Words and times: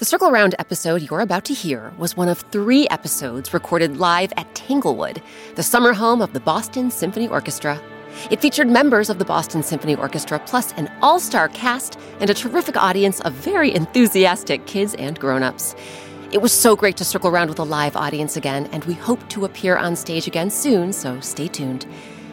The 0.00 0.06
Circle 0.06 0.30
Round 0.30 0.54
episode 0.58 1.02
you're 1.02 1.20
about 1.20 1.44
to 1.44 1.52
hear 1.52 1.92
was 1.98 2.16
one 2.16 2.30
of 2.30 2.40
three 2.50 2.88
episodes 2.88 3.52
recorded 3.52 3.98
live 3.98 4.32
at 4.38 4.54
Tanglewood, 4.54 5.20
the 5.56 5.62
summer 5.62 5.92
home 5.92 6.22
of 6.22 6.32
the 6.32 6.40
Boston 6.40 6.90
Symphony 6.90 7.28
Orchestra. 7.28 7.78
It 8.30 8.40
featured 8.40 8.66
members 8.66 9.10
of 9.10 9.18
the 9.18 9.26
Boston 9.26 9.62
Symphony 9.62 9.94
Orchestra, 9.94 10.38
plus 10.46 10.72
an 10.78 10.90
all 11.02 11.20
star 11.20 11.50
cast 11.50 11.98
and 12.18 12.30
a 12.30 12.34
terrific 12.34 12.78
audience 12.78 13.20
of 13.20 13.34
very 13.34 13.74
enthusiastic 13.74 14.64
kids 14.64 14.94
and 14.94 15.20
grown 15.20 15.42
ups. 15.42 15.76
It 16.32 16.40
was 16.40 16.54
so 16.54 16.74
great 16.74 16.96
to 16.96 17.04
circle 17.04 17.28
around 17.28 17.50
with 17.50 17.58
a 17.58 17.64
live 17.64 17.94
audience 17.94 18.38
again, 18.38 18.70
and 18.72 18.82
we 18.86 18.94
hope 18.94 19.28
to 19.28 19.44
appear 19.44 19.76
on 19.76 19.96
stage 19.96 20.26
again 20.26 20.48
soon, 20.48 20.94
so 20.94 21.20
stay 21.20 21.46
tuned. 21.46 21.84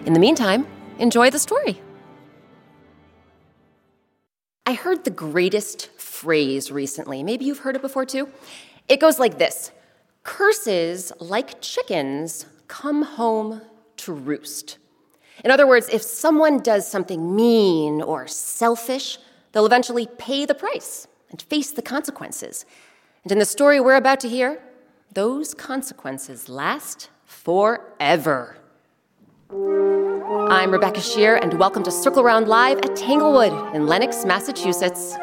In 0.05 0.13
the 0.13 0.21
meantime, 0.21 0.65
enjoy 0.99 1.29
the 1.31 1.39
story. 1.39 1.81
I 4.65 4.73
heard 4.73 5.05
the 5.05 5.11
greatest 5.11 5.89
phrase 6.21 6.71
recently. 6.71 7.21
Maybe 7.21 7.45
you've 7.45 7.59
heard 7.59 7.75
it 7.75 7.81
before 7.81 8.05
too. 8.05 8.27
It 8.89 8.99
goes 8.99 9.19
like 9.19 9.37
this 9.37 9.71
Curses, 10.23 11.13
like 11.19 11.61
chickens, 11.61 12.47
come 12.67 13.03
home 13.03 13.61
to 13.97 14.13
roost. 14.13 14.77
In 15.45 15.51
other 15.51 15.67
words, 15.67 15.87
if 15.89 16.01
someone 16.01 16.59
does 16.59 16.89
something 16.89 17.35
mean 17.35 18.01
or 18.01 18.27
selfish, 18.27 19.19
they'll 19.51 19.67
eventually 19.67 20.07
pay 20.17 20.45
the 20.45 20.55
price 20.55 21.07
and 21.29 21.41
face 21.43 21.71
the 21.71 21.83
consequences. 21.83 22.65
And 23.23 23.31
in 23.31 23.37
the 23.37 23.45
story 23.45 23.79
we're 23.79 23.95
about 23.95 24.19
to 24.21 24.29
hear, 24.29 24.59
those 25.13 25.53
consequences 25.53 26.49
last 26.49 27.09
forever. 27.25 28.57
I'm 29.51 30.71
Rebecca 30.71 30.99
Sheir, 30.99 31.39
and 31.41 31.53
welcome 31.59 31.83
to 31.83 31.91
Circle 31.91 32.23
Round 32.23 32.47
Live 32.47 32.79
at 32.79 32.95
Tanglewood 32.95 33.75
in 33.75 33.85
Lenox, 33.85 34.25
Massachusetts. 34.25 35.15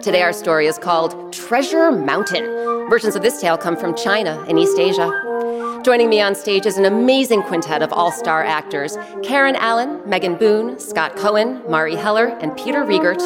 Today, 0.00 0.22
our 0.22 0.32
story 0.32 0.66
is 0.66 0.78
called 0.78 1.32
Treasure 1.32 1.90
Mountain. 1.90 2.44
Versions 2.88 3.16
of 3.16 3.22
this 3.22 3.40
tale 3.40 3.58
come 3.58 3.76
from 3.76 3.96
China 3.96 4.44
and 4.48 4.58
East 4.58 4.78
Asia. 4.78 5.10
Joining 5.84 6.08
me 6.08 6.20
on 6.20 6.34
stage 6.34 6.66
is 6.66 6.78
an 6.78 6.84
amazing 6.84 7.42
quintet 7.42 7.82
of 7.82 7.92
all 7.92 8.12
star 8.12 8.44
actors 8.44 8.96
Karen 9.22 9.56
Allen, 9.56 10.00
Megan 10.08 10.36
Boone, 10.36 10.78
Scott 10.78 11.16
Cohen, 11.16 11.60
Marielle 11.62 12.00
Heller, 12.00 12.26
and 12.40 12.56
Peter 12.56 12.84
Riegert. 12.84 13.20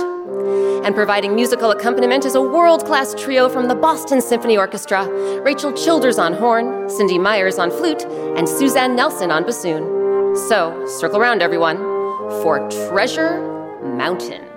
And 0.84 0.94
providing 0.94 1.34
musical 1.34 1.70
accompaniment 1.72 2.24
is 2.24 2.34
a 2.34 2.40
world 2.40 2.86
class 2.86 3.14
trio 3.14 3.48
from 3.48 3.68
the 3.68 3.74
Boston 3.74 4.22
Symphony 4.22 4.56
Orchestra 4.56 5.06
Rachel 5.42 5.72
Childers 5.72 6.18
on 6.18 6.32
horn, 6.32 6.88
Cindy 6.88 7.18
Meyers 7.18 7.58
on 7.58 7.70
flute, 7.70 8.04
and 8.04 8.48
Suzanne 8.48 8.96
Nelson 8.96 9.30
on 9.30 9.44
bassoon. 9.44 10.36
So, 10.48 10.86
circle 10.86 11.18
around, 11.18 11.42
everyone, 11.42 11.76
for 12.42 12.66
Treasure 12.70 13.40
Mountain. 13.82 14.49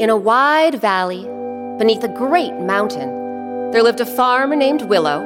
In 0.00 0.10
a 0.10 0.16
wide 0.16 0.80
valley, 0.80 1.22
beneath 1.78 2.02
a 2.02 2.08
great 2.08 2.52
mountain, 2.54 3.70
there 3.70 3.84
lived 3.84 4.00
a 4.00 4.06
farmer 4.06 4.56
named 4.56 4.82
Willow, 4.82 5.20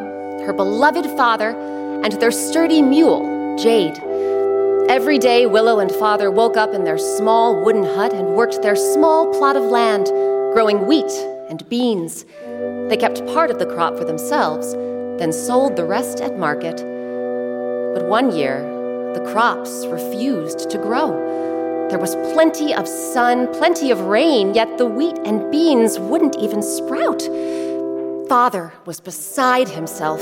her 0.44 0.52
beloved 0.52 1.06
father, 1.16 1.56
and 2.04 2.12
their 2.20 2.30
sturdy 2.30 2.82
mule, 2.82 3.56
Jade. 3.58 3.98
Every 4.90 5.18
day, 5.18 5.46
Willow 5.46 5.78
and 5.78 5.90
father 5.92 6.30
woke 6.30 6.58
up 6.58 6.74
in 6.74 6.84
their 6.84 6.98
small 6.98 7.64
wooden 7.64 7.82
hut 7.82 8.12
and 8.12 8.34
worked 8.34 8.60
their 8.60 8.76
small 8.76 9.32
plot 9.32 9.56
of 9.56 9.62
land, 9.62 10.04
growing 10.52 10.86
wheat 10.86 11.12
and 11.48 11.66
beans. 11.70 12.26
They 12.90 12.98
kept 12.98 13.24
part 13.28 13.50
of 13.50 13.58
the 13.58 13.64
crop 13.64 13.96
for 13.96 14.04
themselves, 14.04 14.74
then 15.18 15.32
sold 15.32 15.76
the 15.76 15.86
rest 15.86 16.20
at 16.20 16.38
market. 16.38 16.76
But 17.94 18.06
one 18.06 18.36
year, 18.36 18.60
the 19.14 19.24
crops 19.32 19.86
refused 19.86 20.68
to 20.68 20.76
grow. 20.76 21.56
There 21.88 21.98
was 21.98 22.16
plenty 22.34 22.74
of 22.74 22.86
sun, 22.86 23.50
plenty 23.54 23.90
of 23.90 24.00
rain, 24.02 24.52
yet 24.52 24.76
the 24.76 24.84
wheat 24.84 25.16
and 25.24 25.50
beans 25.50 25.98
wouldn't 25.98 26.36
even 26.36 26.62
sprout. 26.62 27.22
Father 28.28 28.74
was 28.84 29.00
beside 29.00 29.70
himself. 29.70 30.20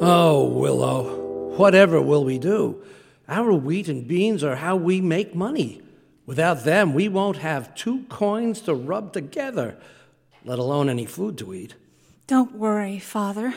Oh, 0.00 0.48
Willow, 0.48 1.56
whatever 1.56 2.00
will 2.00 2.24
we 2.24 2.38
do? 2.38 2.82
Our 3.28 3.52
wheat 3.52 3.88
and 3.88 4.06
beans 4.06 4.44
are 4.44 4.56
how 4.56 4.76
we 4.76 5.00
make 5.00 5.34
money. 5.34 5.82
Without 6.24 6.62
them, 6.62 6.94
we 6.94 7.08
won't 7.08 7.38
have 7.38 7.74
two 7.74 8.04
coins 8.08 8.60
to 8.60 8.72
rub 8.72 9.12
together, 9.12 9.76
let 10.44 10.60
alone 10.60 10.88
any 10.88 11.04
food 11.04 11.36
to 11.38 11.52
eat. 11.52 11.74
Don't 12.28 12.54
worry, 12.54 13.00
Father. 13.00 13.54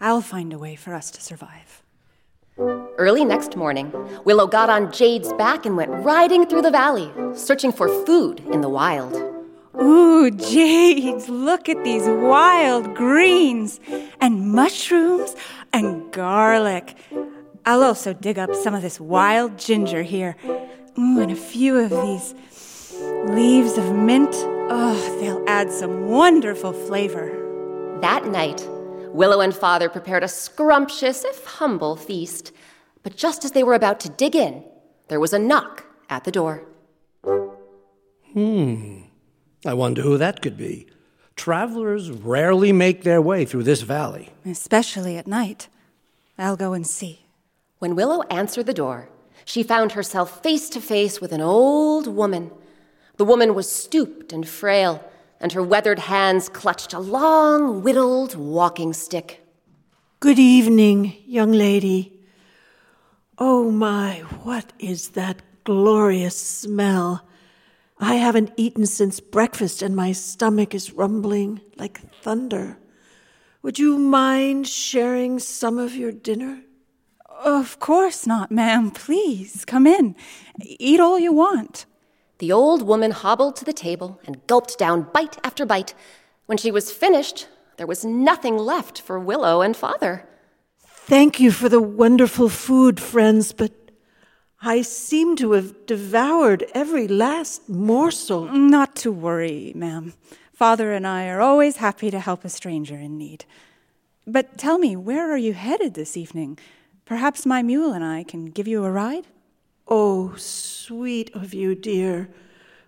I'll 0.00 0.22
find 0.22 0.54
a 0.54 0.58
way 0.58 0.74
for 0.74 0.94
us 0.94 1.10
to 1.10 1.20
survive. 1.20 1.82
Early 3.00 3.24
next 3.24 3.56
morning, 3.56 3.90
Willow 4.26 4.46
got 4.46 4.68
on 4.68 4.92
Jade's 4.92 5.32
back 5.32 5.64
and 5.64 5.74
went 5.74 5.90
riding 6.04 6.44
through 6.44 6.60
the 6.60 6.70
valley, 6.70 7.10
searching 7.34 7.72
for 7.72 7.88
food 8.04 8.40
in 8.52 8.60
the 8.60 8.68
wild. 8.68 9.14
Ooh, 9.80 10.30
Jade, 10.30 11.26
look 11.26 11.70
at 11.70 11.82
these 11.82 12.06
wild 12.06 12.94
greens 12.94 13.80
and 14.20 14.52
mushrooms 14.52 15.34
and 15.72 16.12
garlic. 16.12 16.94
I'll 17.64 17.82
also 17.82 18.12
dig 18.12 18.38
up 18.38 18.54
some 18.54 18.74
of 18.74 18.82
this 18.82 19.00
wild 19.00 19.56
ginger 19.58 20.02
here. 20.02 20.36
Ooh, 20.98 21.20
and 21.20 21.32
a 21.32 21.36
few 21.36 21.78
of 21.78 21.88
these 21.88 22.34
leaves 23.30 23.78
of 23.78 23.94
mint. 23.94 24.34
Oh, 24.68 25.18
they'll 25.18 25.42
add 25.48 25.72
some 25.72 26.08
wonderful 26.10 26.74
flavor. 26.74 27.98
That 28.02 28.26
night, 28.26 28.68
Willow 29.14 29.40
and 29.40 29.54
Father 29.54 29.88
prepared 29.88 30.22
a 30.22 30.28
scrumptious, 30.28 31.24
if 31.24 31.46
humble, 31.46 31.96
feast. 31.96 32.52
But 33.02 33.16
just 33.16 33.44
as 33.44 33.52
they 33.52 33.62
were 33.62 33.74
about 33.74 34.00
to 34.00 34.08
dig 34.08 34.36
in, 34.36 34.64
there 35.08 35.20
was 35.20 35.32
a 35.32 35.38
knock 35.38 35.84
at 36.08 36.24
the 36.24 36.30
door. 36.30 36.64
Hmm. 38.32 39.02
I 39.66 39.74
wonder 39.74 40.02
who 40.02 40.18
that 40.18 40.42
could 40.42 40.56
be. 40.56 40.86
Travelers 41.36 42.10
rarely 42.10 42.72
make 42.72 43.02
their 43.02 43.22
way 43.22 43.44
through 43.44 43.62
this 43.64 43.82
valley. 43.82 44.30
Especially 44.44 45.16
at 45.16 45.26
night. 45.26 45.68
I'll 46.38 46.56
go 46.56 46.72
and 46.72 46.86
see. 46.86 47.26
When 47.78 47.96
Willow 47.96 48.22
answered 48.30 48.66
the 48.66 48.74
door, 48.74 49.08
she 49.44 49.62
found 49.62 49.92
herself 49.92 50.42
face 50.42 50.68
to 50.70 50.80
face 50.80 51.20
with 51.20 51.32
an 51.32 51.40
old 51.40 52.06
woman. 52.06 52.50
The 53.16 53.24
woman 53.24 53.54
was 53.54 53.70
stooped 53.70 54.32
and 54.32 54.46
frail, 54.46 55.02
and 55.40 55.52
her 55.52 55.62
weathered 55.62 55.98
hands 55.98 56.48
clutched 56.48 56.92
a 56.92 56.98
long, 56.98 57.82
whittled 57.82 58.36
walking 58.36 58.92
stick. 58.92 59.46
Good 60.20 60.38
evening, 60.38 61.16
young 61.26 61.52
lady. 61.52 62.19
Oh 63.42 63.70
my, 63.70 64.18
what 64.42 64.70
is 64.78 65.10
that 65.10 65.40
glorious 65.64 66.36
smell? 66.36 67.26
I 67.98 68.16
haven't 68.16 68.52
eaten 68.58 68.84
since 68.84 69.18
breakfast 69.18 69.80
and 69.80 69.96
my 69.96 70.12
stomach 70.12 70.74
is 70.74 70.92
rumbling 70.92 71.62
like 71.76 72.00
thunder. 72.20 72.76
Would 73.62 73.78
you 73.78 73.96
mind 73.96 74.68
sharing 74.68 75.38
some 75.38 75.78
of 75.78 75.96
your 75.96 76.12
dinner? 76.12 76.60
Of 77.42 77.80
course 77.80 78.26
not, 78.26 78.50
ma'am. 78.50 78.90
Please 78.90 79.64
come 79.64 79.86
in. 79.86 80.16
Eat 80.60 81.00
all 81.00 81.18
you 81.18 81.32
want. 81.32 81.86
The 82.40 82.52
old 82.52 82.82
woman 82.82 83.10
hobbled 83.10 83.56
to 83.56 83.64
the 83.64 83.72
table 83.72 84.20
and 84.26 84.46
gulped 84.46 84.76
down 84.76 85.08
bite 85.14 85.38
after 85.42 85.64
bite. 85.64 85.94
When 86.44 86.58
she 86.58 86.70
was 86.70 86.92
finished, 86.92 87.48
there 87.78 87.86
was 87.86 88.04
nothing 88.04 88.58
left 88.58 89.00
for 89.00 89.18
Willow 89.18 89.62
and 89.62 89.74
Father. 89.74 90.26
Thank 91.10 91.40
you 91.40 91.50
for 91.50 91.68
the 91.68 91.82
wonderful 91.82 92.48
food, 92.48 93.00
friends, 93.00 93.50
but 93.50 93.72
I 94.62 94.82
seem 94.82 95.34
to 95.38 95.54
have 95.54 95.84
devoured 95.84 96.64
every 96.72 97.08
last 97.08 97.68
morsel. 97.68 98.44
Not 98.44 98.94
to 99.02 99.10
worry, 99.10 99.72
ma'am. 99.74 100.14
Father 100.52 100.92
and 100.92 101.04
I 101.04 101.26
are 101.26 101.40
always 101.40 101.78
happy 101.78 102.12
to 102.12 102.20
help 102.20 102.44
a 102.44 102.48
stranger 102.48 102.94
in 102.94 103.18
need. 103.18 103.44
But 104.24 104.56
tell 104.56 104.78
me, 104.78 104.94
where 104.94 105.28
are 105.32 105.36
you 105.36 105.52
headed 105.52 105.94
this 105.94 106.16
evening? 106.16 106.60
Perhaps 107.06 107.44
my 107.44 107.60
mule 107.60 107.92
and 107.92 108.04
I 108.04 108.22
can 108.22 108.44
give 108.44 108.68
you 108.68 108.84
a 108.84 108.90
ride? 108.92 109.26
Oh, 109.88 110.34
sweet 110.36 111.34
of 111.34 111.52
you, 111.52 111.74
dear. 111.74 112.28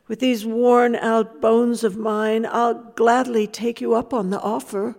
With 0.07 0.21
these 0.21 0.47
worn 0.47 0.95
out 0.95 1.41
bones 1.41 1.83
of 1.83 1.97
mine, 1.97 2.47
I'll 2.47 2.93
gladly 2.95 3.49
take 3.49 3.81
you 3.81 3.95
up 3.95 4.15
on 4.15 4.31
the 4.31 4.41
offer. 4.41 4.95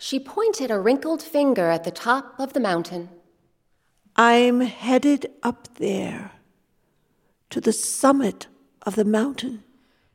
She 0.00 0.20
pointed 0.20 0.70
a 0.70 0.78
wrinkled 0.78 1.20
finger 1.20 1.68
at 1.70 1.82
the 1.82 1.90
top 1.90 2.38
of 2.38 2.52
the 2.52 2.60
mountain. 2.60 3.08
I'm 4.14 4.60
headed 4.60 5.30
up 5.42 5.68
there, 5.74 6.32
to 7.50 7.60
the 7.60 7.72
summit 7.72 8.46
of 8.82 8.94
the 8.94 9.04
mountain. 9.04 9.64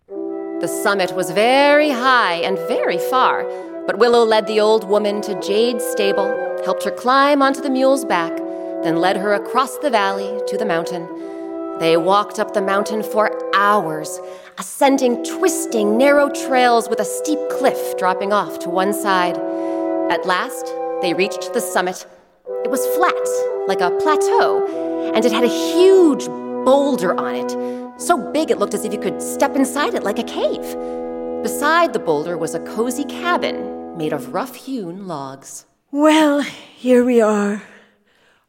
The 0.07 0.67
summit 0.67 1.13
was 1.13 1.31
very 1.31 1.89
high 1.89 2.35
and 2.35 2.57
very 2.59 2.97
far, 2.97 3.43
but 3.85 3.99
Willow 3.99 4.23
led 4.23 4.47
the 4.47 4.61
old 4.61 4.85
woman 4.87 5.21
to 5.23 5.39
Jade's 5.41 5.83
stable, 5.83 6.27
helped 6.63 6.85
her 6.85 6.91
climb 6.91 7.41
onto 7.41 7.61
the 7.61 7.69
mule's 7.69 8.05
back, 8.05 8.35
then 8.83 9.01
led 9.01 9.17
her 9.17 9.33
across 9.33 9.77
the 9.79 9.89
valley 9.89 10.39
to 10.47 10.57
the 10.57 10.65
mountain. 10.65 11.05
They 11.79 11.97
walked 11.97 12.39
up 12.39 12.53
the 12.53 12.61
mountain 12.61 13.03
for 13.03 13.37
hours, 13.53 14.21
ascending 14.57 15.25
twisting, 15.25 15.97
narrow 15.97 16.29
trails 16.29 16.87
with 16.87 17.01
a 17.01 17.05
steep 17.05 17.39
cliff 17.49 17.97
dropping 17.97 18.31
off 18.31 18.59
to 18.59 18.69
one 18.69 18.93
side. 18.93 19.37
At 20.13 20.27
last, 20.27 20.67
they 21.01 21.15
reached 21.15 21.53
the 21.53 21.59
summit. 21.59 22.05
It 22.63 22.69
was 22.69 22.85
flat, 22.95 23.67
like 23.67 23.81
a 23.81 23.89
plateau, 23.97 25.11
and 25.11 25.25
it 25.25 25.31
had 25.31 25.43
a 25.43 25.47
huge 25.47 26.27
boulder 26.27 27.19
on 27.19 27.33
it, 27.33 27.99
so 27.99 28.31
big 28.31 28.51
it 28.51 28.59
looked 28.59 28.75
as 28.75 28.85
if 28.85 28.93
you 28.93 28.99
could 28.99 29.23
step 29.23 29.55
inside 29.55 29.95
it 29.95 30.03
like 30.03 30.19
a 30.19 30.23
cave. 30.23 30.61
Beside 31.41 31.93
the 31.93 31.99
boulder 32.05 32.37
was 32.37 32.53
a 32.53 32.59
cozy 32.59 33.05
cabin 33.05 33.97
made 33.97 34.13
of 34.13 34.35
rough 34.35 34.53
hewn 34.53 35.07
logs. 35.07 35.65
Well, 35.89 36.41
here 36.41 37.03
we 37.03 37.19
are. 37.19 37.63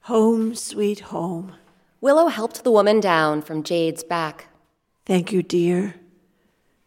Home, 0.00 0.54
sweet 0.54 1.00
home. 1.00 1.54
Willow 2.02 2.26
helped 2.26 2.62
the 2.62 2.72
woman 2.72 3.00
down 3.00 3.40
from 3.40 3.62
Jade's 3.62 4.04
back. 4.04 4.48
Thank 5.06 5.32
you, 5.32 5.42
dear. 5.42 5.94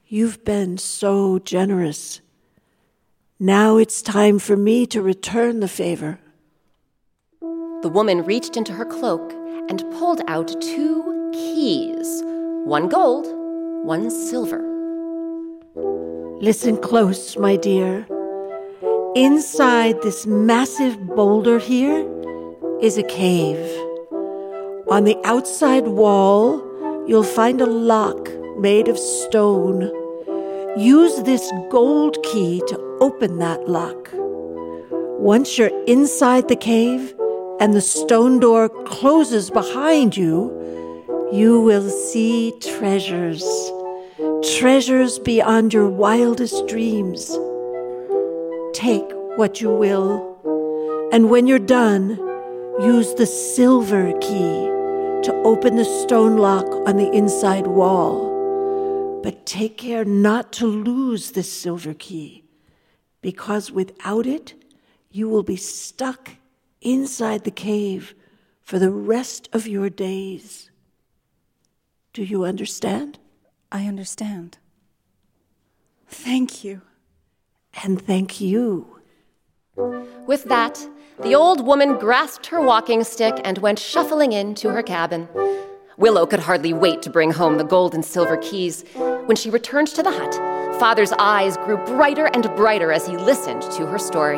You've 0.05 0.45
been 0.45 0.77
so 0.77 1.39
generous. 1.39 2.21
Now 3.39 3.77
it's 3.77 4.01
time 4.01 4.39
for 4.39 4.57
me 4.57 4.87
to 4.87 4.99
return 4.99 5.59
the 5.59 5.67
favor. 5.67 6.17
The 7.39 7.89
woman 7.93 8.23
reached 8.23 8.57
into 8.57 8.73
her 8.73 8.83
cloak 8.83 9.31
and 9.69 9.85
pulled 9.91 10.21
out 10.27 10.59
two 10.59 11.29
keys 11.31 12.23
one 12.65 12.89
gold, 12.89 13.27
one 13.85 14.09
silver. 14.09 14.63
Listen 16.41 16.77
close, 16.77 17.37
my 17.37 17.57
dear. 17.57 18.07
Inside 19.15 20.01
this 20.01 20.25
massive 20.25 20.99
boulder 21.15 21.59
here 21.59 22.09
is 22.81 22.97
a 22.97 23.03
cave. 23.03 23.69
On 24.89 25.03
the 25.03 25.17
outside 25.25 25.87
wall, 25.87 26.59
you'll 27.07 27.21
find 27.21 27.61
a 27.61 27.67
lock 27.67 28.31
made 28.57 28.87
of 28.87 28.97
stone. 28.97 29.91
Use 30.75 31.21
this 31.21 31.51
gold 31.69 32.17
key 32.23 32.63
to 32.67 32.86
open 32.99 33.39
that 33.39 33.67
lock. 33.67 34.09
Once 35.19 35.57
you're 35.57 35.83
inside 35.85 36.47
the 36.47 36.55
cave 36.55 37.13
and 37.59 37.73
the 37.73 37.81
stone 37.81 38.39
door 38.39 38.69
closes 38.85 39.49
behind 39.49 40.15
you, 40.15 40.53
you 41.31 41.59
will 41.59 41.89
see 41.89 42.53
treasures. 42.61 43.43
Treasures 44.57 45.19
beyond 45.19 45.73
your 45.73 45.89
wildest 45.89 46.67
dreams. 46.67 47.37
Take 48.73 49.05
what 49.35 49.59
you 49.59 49.69
will, 49.69 51.09
and 51.11 51.29
when 51.29 51.47
you're 51.47 51.59
done, 51.59 52.17
use 52.79 53.13
the 53.15 53.25
silver 53.25 54.13
key 54.19 54.67
to 55.23 55.41
open 55.43 55.75
the 55.75 55.85
stone 55.85 56.37
lock 56.37 56.65
on 56.87 56.97
the 56.97 57.11
inside 57.11 57.67
wall. 57.67 59.19
But 59.23 59.45
take 59.45 59.77
care 59.77 60.05
not 60.05 60.53
to 60.53 60.67
lose 60.67 61.31
this 61.31 61.51
silver 61.51 61.93
key, 61.93 62.43
because 63.21 63.71
without 63.71 64.25
it, 64.25 64.53
you 65.11 65.27
will 65.29 65.43
be 65.43 65.55
stuck 65.55 66.31
inside 66.81 67.43
the 67.43 67.51
cave 67.51 68.13
for 68.61 68.79
the 68.79 68.91
rest 68.91 69.49
of 69.53 69.67
your 69.67 69.89
days. 69.89 70.69
Do 72.13 72.23
you 72.23 72.43
understand? 72.43 73.19
I 73.71 73.85
understand. 73.85 74.57
Thank 76.07 76.63
you. 76.63 76.81
And 77.83 78.01
thank 78.01 78.41
you. 78.41 78.99
With 80.25 80.45
that, 80.45 80.87
the 81.21 81.35
old 81.35 81.65
woman 81.65 81.97
grasped 81.97 82.47
her 82.47 82.61
walking 82.61 83.03
stick 83.03 83.39
and 83.43 83.57
went 83.59 83.79
shuffling 83.79 84.33
into 84.33 84.69
her 84.69 84.83
cabin. 84.83 85.27
Willow 85.97 86.25
could 86.25 86.41
hardly 86.41 86.73
wait 86.73 87.01
to 87.03 87.09
bring 87.09 87.31
home 87.31 87.57
the 87.57 87.63
gold 87.63 87.93
and 87.93 88.05
silver 88.05 88.37
keys. 88.37 88.83
When 89.25 89.35
she 89.35 89.49
returned 89.49 89.87
to 89.89 90.03
the 90.03 90.11
hut, 90.11 90.33
Father's 90.79 91.11
eyes 91.13 91.57
grew 91.57 91.77
brighter 91.77 92.25
and 92.27 92.43
brighter 92.55 92.91
as 92.91 93.07
he 93.07 93.17
listened 93.17 93.63
to 93.63 93.87
her 93.87 93.97
story. 93.97 94.37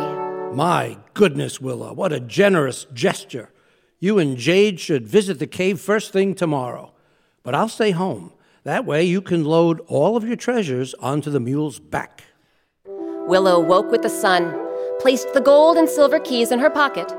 My 0.54 0.98
goodness, 1.14 1.60
Willow, 1.60 1.94
what 1.94 2.14
a 2.14 2.22
generous 2.22 2.86
gesture. 2.94 3.52
You 4.00 4.20
and 4.20 4.38
Jade 4.38 4.80
should 4.80 5.06
visit 5.06 5.40
the 5.40 5.48
cave 5.48 5.82
first 5.82 6.14
thing 6.14 6.34
tomorrow. 6.34 6.94
But 7.44 7.56
I'll 7.56 7.68
stay 7.68 7.92
home. 7.92 8.32
That 8.64 8.86
way 8.86 9.04
you 9.04 9.22
can 9.22 9.44
load 9.44 9.82
all 9.88 10.16
of 10.16 10.24
your 10.24 10.38
treasures 10.38 10.94
onto 11.02 11.30
the 11.30 11.42
mule's 11.42 11.78
back. 11.80 12.24
Willow 12.86 13.60
woke 13.60 13.92
with 13.92 14.02
the 14.02 14.10
sun, 14.10 14.58
placed 15.02 15.34
the 15.34 15.42
gold 15.42 15.76
and 15.76 15.90
silver 15.90 16.20
keys 16.20 16.54
in 16.54 16.60
her 16.60 16.70
pocket, 16.70 17.10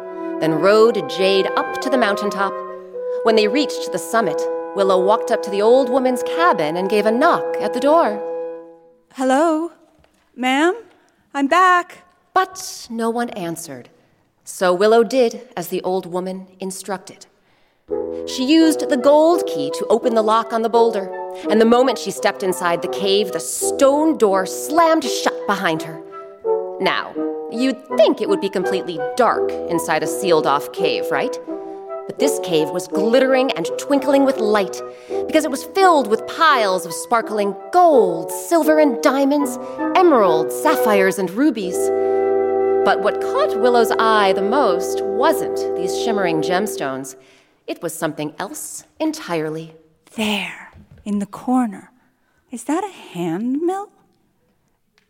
then 0.41 0.55
rode 0.55 1.09
Jade 1.11 1.47
up 1.57 1.83
to 1.83 1.91
the 1.91 1.99
mountaintop. 1.99 2.55
When 3.25 3.37
they 3.37 3.49
reached 3.49 3.93
the 3.93 3.99
summit, 3.99 4.41
Willow 4.77 5.05
walked 5.05 5.31
up 5.31 5.43
to 5.43 5.51
the 5.51 5.61
old 5.61 5.91
woman's 5.91 6.23
cabin 6.23 6.79
and 6.79 6.89
gave 6.89 7.05
a 7.05 7.13
knock 7.13 7.57
at 7.61 7.75
the 7.75 7.81
door. 7.81 8.30
Hello? 9.15 9.73
Ma'am? 10.37 10.85
I'm 11.35 11.49
back. 11.49 12.05
But 12.33 12.87
no 12.89 13.11
one 13.11 13.31
answered. 13.31 13.89
So 14.45 14.73
Willow 14.73 15.03
did 15.03 15.49
as 15.57 15.67
the 15.67 15.83
old 15.83 16.07
woman 16.07 16.47
instructed. 16.61 17.27
She 18.29 18.45
used 18.45 18.89
the 18.89 18.97
gold 18.97 19.45
key 19.47 19.73
to 19.75 19.87
open 19.89 20.15
the 20.15 20.23
lock 20.23 20.53
on 20.53 20.63
the 20.63 20.69
boulder, 20.69 21.11
and 21.51 21.61
the 21.61 21.65
moment 21.65 21.99
she 21.99 22.13
stepped 22.13 22.45
inside 22.45 22.83
the 22.83 22.89
cave, 22.89 23.33
the 23.33 23.41
stone 23.41 24.17
door 24.17 24.47
slammed 24.47 25.03
shut 25.03 25.45
behind 25.49 25.83
her. 25.83 26.01
Now, 26.81 27.13
you'd 27.51 27.85
think 27.97 28.21
it 28.21 28.29
would 28.29 28.41
be 28.41 28.49
completely 28.49 29.01
dark 29.17 29.51
inside 29.51 30.05
a 30.05 30.07
sealed 30.07 30.47
off 30.47 30.73
cave, 30.73 31.11
right? 31.11 31.37
But 32.07 32.19
this 32.19 32.41
cave 32.43 32.71
was 32.71 32.89
glittering 32.89 33.51
and 33.53 33.69
twinkling 33.79 34.25
with 34.25 34.39
light 34.39 34.81
because 35.27 35.45
it 35.45 35.51
was 35.51 35.65
filled 35.65 36.09
with 36.09 36.27
piles 36.27 36.85
of 36.85 36.93
sparkling 36.93 37.55
gold, 37.73 38.31
silver, 38.31 38.79
and 38.79 39.03
diamonds, 39.03 39.59
emeralds, 39.95 40.55
sapphires, 40.55 41.19
and 41.19 41.31
rubies. 41.31 41.77
But 42.85 43.03
what 43.03 43.21
caught 43.21 43.61
Willow's 43.61 43.93
eye 43.99 44.33
the 44.33 44.43
most 44.43 45.03
wasn't 45.05 45.77
these 45.77 45.97
shimmering 46.03 46.41
gemstones. 46.43 47.15
It 47.67 47.83
was 47.83 47.95
something 47.95 48.35
else 48.39 48.85
entirely. 48.99 49.75
There, 50.17 50.73
in 51.05 51.19
the 51.19 51.27
corner. 51.27 51.93
Is 52.51 52.65
that 52.65 52.83
a 52.83 52.89
hand 52.89 53.61
mill? 53.61 53.91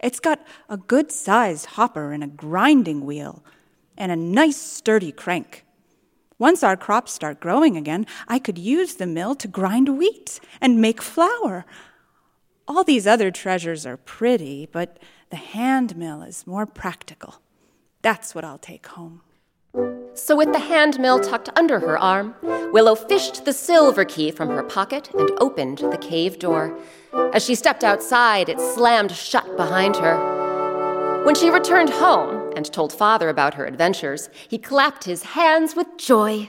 It's 0.01 0.21
got 0.21 0.41
a 0.69 0.77
good 0.77 1.13
sized 1.13 1.67
hopper 1.67 2.13
and 2.13 2.25
a 2.25 2.27
grinding 2.27 3.07
wheel, 3.07 3.43
and 3.97 4.11
a 4.11 4.17
nice 4.17 4.57
sturdy 4.57 5.13
crank. 5.13 5.65
Once 6.41 6.63
our 6.63 6.77
crops 6.77 7.13
start 7.13 7.39
growing 7.39 7.77
again, 7.77 8.07
I 8.27 8.39
could 8.39 8.57
use 8.57 8.95
the 8.95 9.07
mill 9.07 9.35
to 9.35 9.47
grind 9.47 9.99
wheat 9.99 10.41
and 10.59 10.81
make 10.81 11.03
flour. 11.03 11.67
All 12.67 12.83
these 12.83 13.07
other 13.07 13.31
treasures 13.31 13.85
are 13.85 13.99
pretty, 13.99 14.67
but 14.73 14.99
the 15.29 15.37
hand 15.37 15.99
mill 15.99 16.23
is 16.23 16.47
more 16.47 16.65
practical. 16.65 17.43
That's 18.01 18.35
what 18.35 18.43
I'll 18.43 18.57
take 18.57 18.87
home. 18.87 19.21
So, 20.15 20.35
with 20.35 20.53
the 20.53 20.61
hand 20.61 20.99
mill 20.99 21.21
tucked 21.21 21.51
under 21.57 21.79
her 21.79 21.99
arm, 21.99 22.35
Willow 22.73 22.95
fished 22.95 23.45
the 23.45 23.53
silver 23.53 24.07
key 24.07 24.31
from 24.31 24.49
her 24.49 24.63
pocket 24.63 25.11
and 25.13 25.31
opened 25.41 25.79
the 25.79 25.99
cave 25.99 26.39
door. 26.39 26.75
As 27.35 27.45
she 27.45 27.55
stepped 27.55 27.85
outside, 27.85 28.49
it 28.49 28.61
slammed 28.61 29.13
shut 29.13 29.59
behind 29.59 29.97
her. 29.97 31.23
When 31.25 31.35
she 31.35 31.51
returned 31.51 31.91
home 31.91 32.40
and 32.57 32.73
told 32.73 32.93
Father 32.93 33.29
about 33.29 33.55
her 33.55 33.67
adventures, 33.67 34.29
he 34.49 34.59
clapped 34.59 35.05
his 35.05 35.23
hands 35.23 35.75
with 35.75 35.87
joy. 35.97 36.49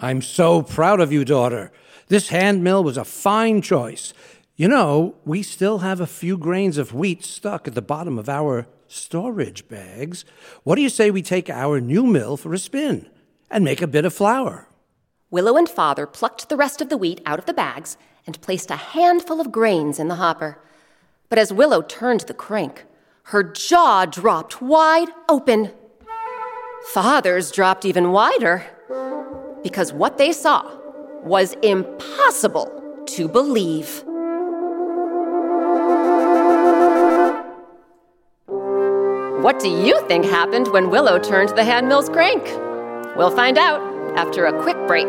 I'm 0.00 0.22
so 0.22 0.62
proud 0.62 1.00
of 1.00 1.12
you, 1.12 1.24
daughter. 1.24 1.72
This 2.08 2.28
hand 2.28 2.62
mill 2.62 2.84
was 2.84 2.96
a 2.96 3.04
fine 3.04 3.62
choice. 3.62 4.12
You 4.56 4.68
know, 4.68 5.16
we 5.24 5.42
still 5.42 5.78
have 5.78 6.00
a 6.00 6.06
few 6.06 6.38
grains 6.38 6.78
of 6.78 6.94
wheat 6.94 7.24
stuck 7.24 7.66
at 7.66 7.74
the 7.74 7.82
bottom 7.82 8.18
of 8.18 8.28
our 8.28 8.66
storage 8.86 9.66
bags. 9.68 10.24
What 10.62 10.76
do 10.76 10.82
you 10.82 10.88
say 10.88 11.10
we 11.10 11.22
take 11.22 11.50
our 11.50 11.80
new 11.80 12.04
mill 12.04 12.36
for 12.36 12.52
a 12.52 12.58
spin 12.58 13.08
and 13.50 13.64
make 13.64 13.82
a 13.82 13.86
bit 13.86 14.04
of 14.04 14.14
flour? 14.14 14.68
Willow 15.30 15.56
and 15.56 15.68
Father 15.68 16.06
plucked 16.06 16.48
the 16.48 16.56
rest 16.56 16.80
of 16.80 16.88
the 16.88 16.96
wheat 16.96 17.20
out 17.26 17.38
of 17.38 17.46
the 17.46 17.52
bags 17.52 17.96
and 18.26 18.40
placed 18.40 18.70
a 18.70 18.76
handful 18.76 19.40
of 19.40 19.50
grains 19.50 19.98
in 19.98 20.08
the 20.08 20.16
hopper. 20.16 20.58
But 21.28 21.38
as 21.38 21.52
Willow 21.52 21.82
turned 21.82 22.20
the 22.20 22.34
crank, 22.34 22.84
her 23.28 23.42
jaw 23.42 24.04
dropped 24.04 24.60
wide 24.60 25.08
open. 25.28 25.70
Father's 26.92 27.50
dropped 27.50 27.86
even 27.86 28.12
wider 28.12 28.62
because 29.62 29.92
what 29.92 30.18
they 30.18 30.30
saw 30.30 30.70
was 31.22 31.54
impossible 31.62 32.70
to 33.06 33.26
believe. 33.26 34.04
What 39.42 39.58
do 39.58 39.68
you 39.68 40.06
think 40.06 40.26
happened 40.26 40.68
when 40.68 40.90
Willow 40.90 41.18
turned 41.18 41.50
the 41.50 41.64
handmill's 41.64 42.10
crank? 42.10 42.44
We'll 43.16 43.34
find 43.34 43.56
out 43.56 43.80
after 44.18 44.44
a 44.44 44.62
quick 44.62 44.76
break. 44.86 45.08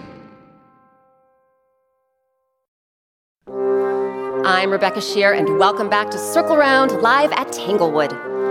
I'm 4.43 4.71
Rebecca 4.71 4.97
Sheir, 4.97 5.37
and 5.37 5.59
welcome 5.59 5.87
back 5.87 6.09
to 6.09 6.17
Circle 6.17 6.57
Round 6.57 6.93
live 7.03 7.31
at 7.33 7.51
Tanglewood. 7.51 8.09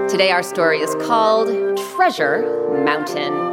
Today, 0.09 0.31
our 0.31 0.41
story 0.41 0.79
is 0.79 0.95
called 1.05 1.49
Treasure 1.97 2.43
Mountain. 2.85 3.51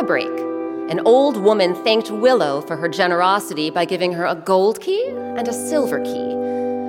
The 0.00 0.06
break, 0.06 0.32
an 0.90 0.98
old 1.04 1.36
woman 1.36 1.74
thanked 1.84 2.10
Willow 2.10 2.62
for 2.62 2.74
her 2.74 2.88
generosity 2.88 3.68
by 3.68 3.84
giving 3.84 4.14
her 4.14 4.24
a 4.24 4.34
gold 4.34 4.80
key 4.80 5.06
and 5.08 5.46
a 5.46 5.52
silver 5.52 6.02
key. 6.02 6.30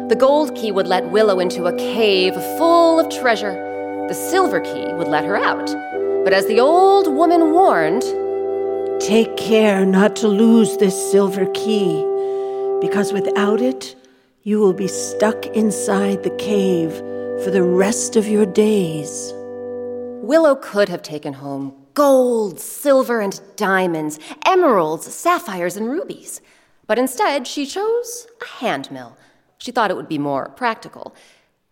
The 0.08 0.16
gold 0.18 0.56
key 0.56 0.72
would 0.72 0.88
let 0.88 1.10
Willow 1.10 1.42
into 1.42 1.66
a 1.66 1.76
cave 1.76 2.34
full 2.58 3.02
of 3.02 3.10
treasure. 3.10 3.52
The 4.08 4.14
silver 4.14 4.62
key 4.62 4.94
would 4.94 5.10
let 5.10 5.26
her 5.26 5.36
out. 5.36 5.66
But 6.24 6.32
as 6.32 6.46
the 6.46 6.62
old 6.62 7.14
woman 7.14 7.52
warned, 7.52 8.04
Take 9.02 9.36
care 9.36 9.86
not 9.86 10.16
to 10.18 10.30
lose 10.30 10.78
this 10.78 11.12
silver 11.12 11.48
key, 11.48 12.06
because 12.80 13.12
without 13.12 13.60
it, 13.60 13.94
you 14.44 14.60
will 14.60 14.74
be 14.74 14.88
stuck 14.88 15.48
inside 15.48 16.24
the 16.24 16.38
cave 16.38 16.94
for 17.44 17.52
the 17.52 17.64
rest 17.64 18.16
of 18.16 18.30
your 18.30 18.46
days. 18.46 19.34
Willow 20.24 20.56
could 20.56 20.88
have 20.88 21.02
taken 21.02 21.34
home 21.34 21.81
gold, 21.94 22.60
silver, 22.60 23.20
and 23.22 23.40
diamonds, 23.56 24.20
emeralds, 24.46 25.14
sapphires, 25.14 25.76
and 25.76 25.90
rubies. 25.90 26.42
But 26.88 27.00
instead, 27.00 27.48
she 27.48 27.66
chose 27.66 28.28
a 28.42 28.46
hand 28.60 28.92
mill. 28.92 29.18
She 29.58 29.72
thought 29.72 29.92
it 29.92 29.98
would 29.98 30.10
be 30.10 30.18
more 30.18 30.50
practical. 30.50 31.16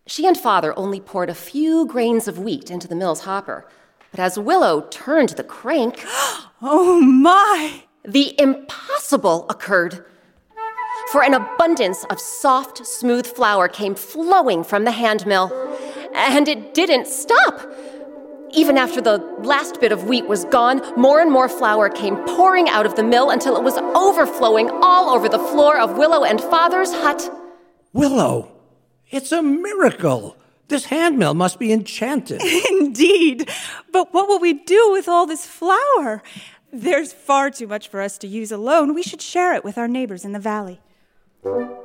She 0.07 0.25
and 0.25 0.37
father 0.37 0.77
only 0.77 0.99
poured 0.99 1.29
a 1.29 1.35
few 1.35 1.85
grains 1.85 2.27
of 2.27 2.39
wheat 2.39 2.71
into 2.71 2.87
the 2.87 2.95
mill's 2.95 3.21
hopper. 3.21 3.67
But 4.11 4.19
as 4.19 4.39
Willow 4.39 4.87
turned 4.89 5.29
the 5.29 5.43
crank, 5.43 6.03
Oh 6.61 6.99
my! 7.01 7.83
the 8.03 8.39
impossible 8.39 9.47
occurred. 9.49 10.05
For 11.11 11.23
an 11.23 11.33
abundance 11.33 12.05
of 12.09 12.19
soft, 12.19 12.85
smooth 12.85 13.25
flour 13.25 13.67
came 13.67 13.95
flowing 13.95 14.63
from 14.63 14.83
the 14.83 14.91
hand 14.91 15.25
mill. 15.25 15.51
And 16.13 16.47
it 16.47 16.73
didn't 16.73 17.07
stop. 17.07 17.61
Even 18.51 18.77
after 18.77 18.99
the 19.01 19.17
last 19.39 19.79
bit 19.79 19.91
of 19.91 20.05
wheat 20.05 20.27
was 20.27 20.45
gone, 20.45 20.81
more 20.99 21.21
and 21.21 21.31
more 21.31 21.47
flour 21.47 21.89
came 21.89 22.15
pouring 22.25 22.67
out 22.67 22.85
of 22.85 22.95
the 22.95 23.03
mill 23.03 23.29
until 23.29 23.55
it 23.55 23.63
was 23.63 23.77
overflowing 23.77 24.69
all 24.81 25.09
over 25.09 25.29
the 25.29 25.39
floor 25.39 25.79
of 25.79 25.97
Willow 25.97 26.23
and 26.23 26.41
Father's 26.41 26.91
hut. 26.91 27.31
Willow, 27.93 28.51
it's 29.09 29.31
a 29.31 29.41
miracle. 29.41 30.35
This 30.67 30.85
hand 30.85 31.17
mill 31.17 31.33
must 31.33 31.59
be 31.59 31.71
enchanted. 31.71 32.41
Indeed. 32.69 33.49
But 33.91 34.13
what 34.13 34.27
will 34.27 34.39
we 34.39 34.53
do 34.53 34.91
with 34.91 35.07
all 35.07 35.25
this 35.25 35.45
flour? 35.45 36.21
There's 36.71 37.13
far 37.13 37.49
too 37.49 37.67
much 37.67 37.87
for 37.87 38.01
us 38.01 38.17
to 38.19 38.27
use 38.27 38.51
alone. 38.51 38.93
We 38.93 39.03
should 39.03 39.21
share 39.21 39.53
it 39.53 39.63
with 39.63 39.77
our 39.77 39.87
neighbors 39.87 40.25
in 40.25 40.33
the 40.33 40.39
valley. 40.39 40.79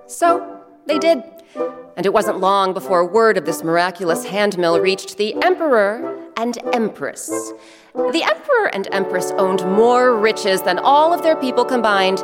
So 0.06 0.60
they 0.86 0.98
did. 0.98 1.22
And 1.96 2.04
it 2.04 2.12
wasn't 2.12 2.40
long 2.40 2.74
before 2.74 3.06
word 3.06 3.38
of 3.38 3.44
this 3.44 3.62
miraculous 3.62 4.24
hand 4.26 4.58
mill 4.58 4.80
reached 4.80 5.16
the 5.16 5.34
Emperor 5.42 6.23
and 6.36 6.58
Empress. 6.72 7.28
The 7.94 8.22
Emperor 8.22 8.66
and 8.72 8.88
Empress 8.92 9.32
owned 9.32 9.64
more 9.64 10.18
riches 10.18 10.62
than 10.62 10.78
all 10.78 11.12
of 11.12 11.22
their 11.22 11.36
people 11.36 11.64
combined, 11.64 12.18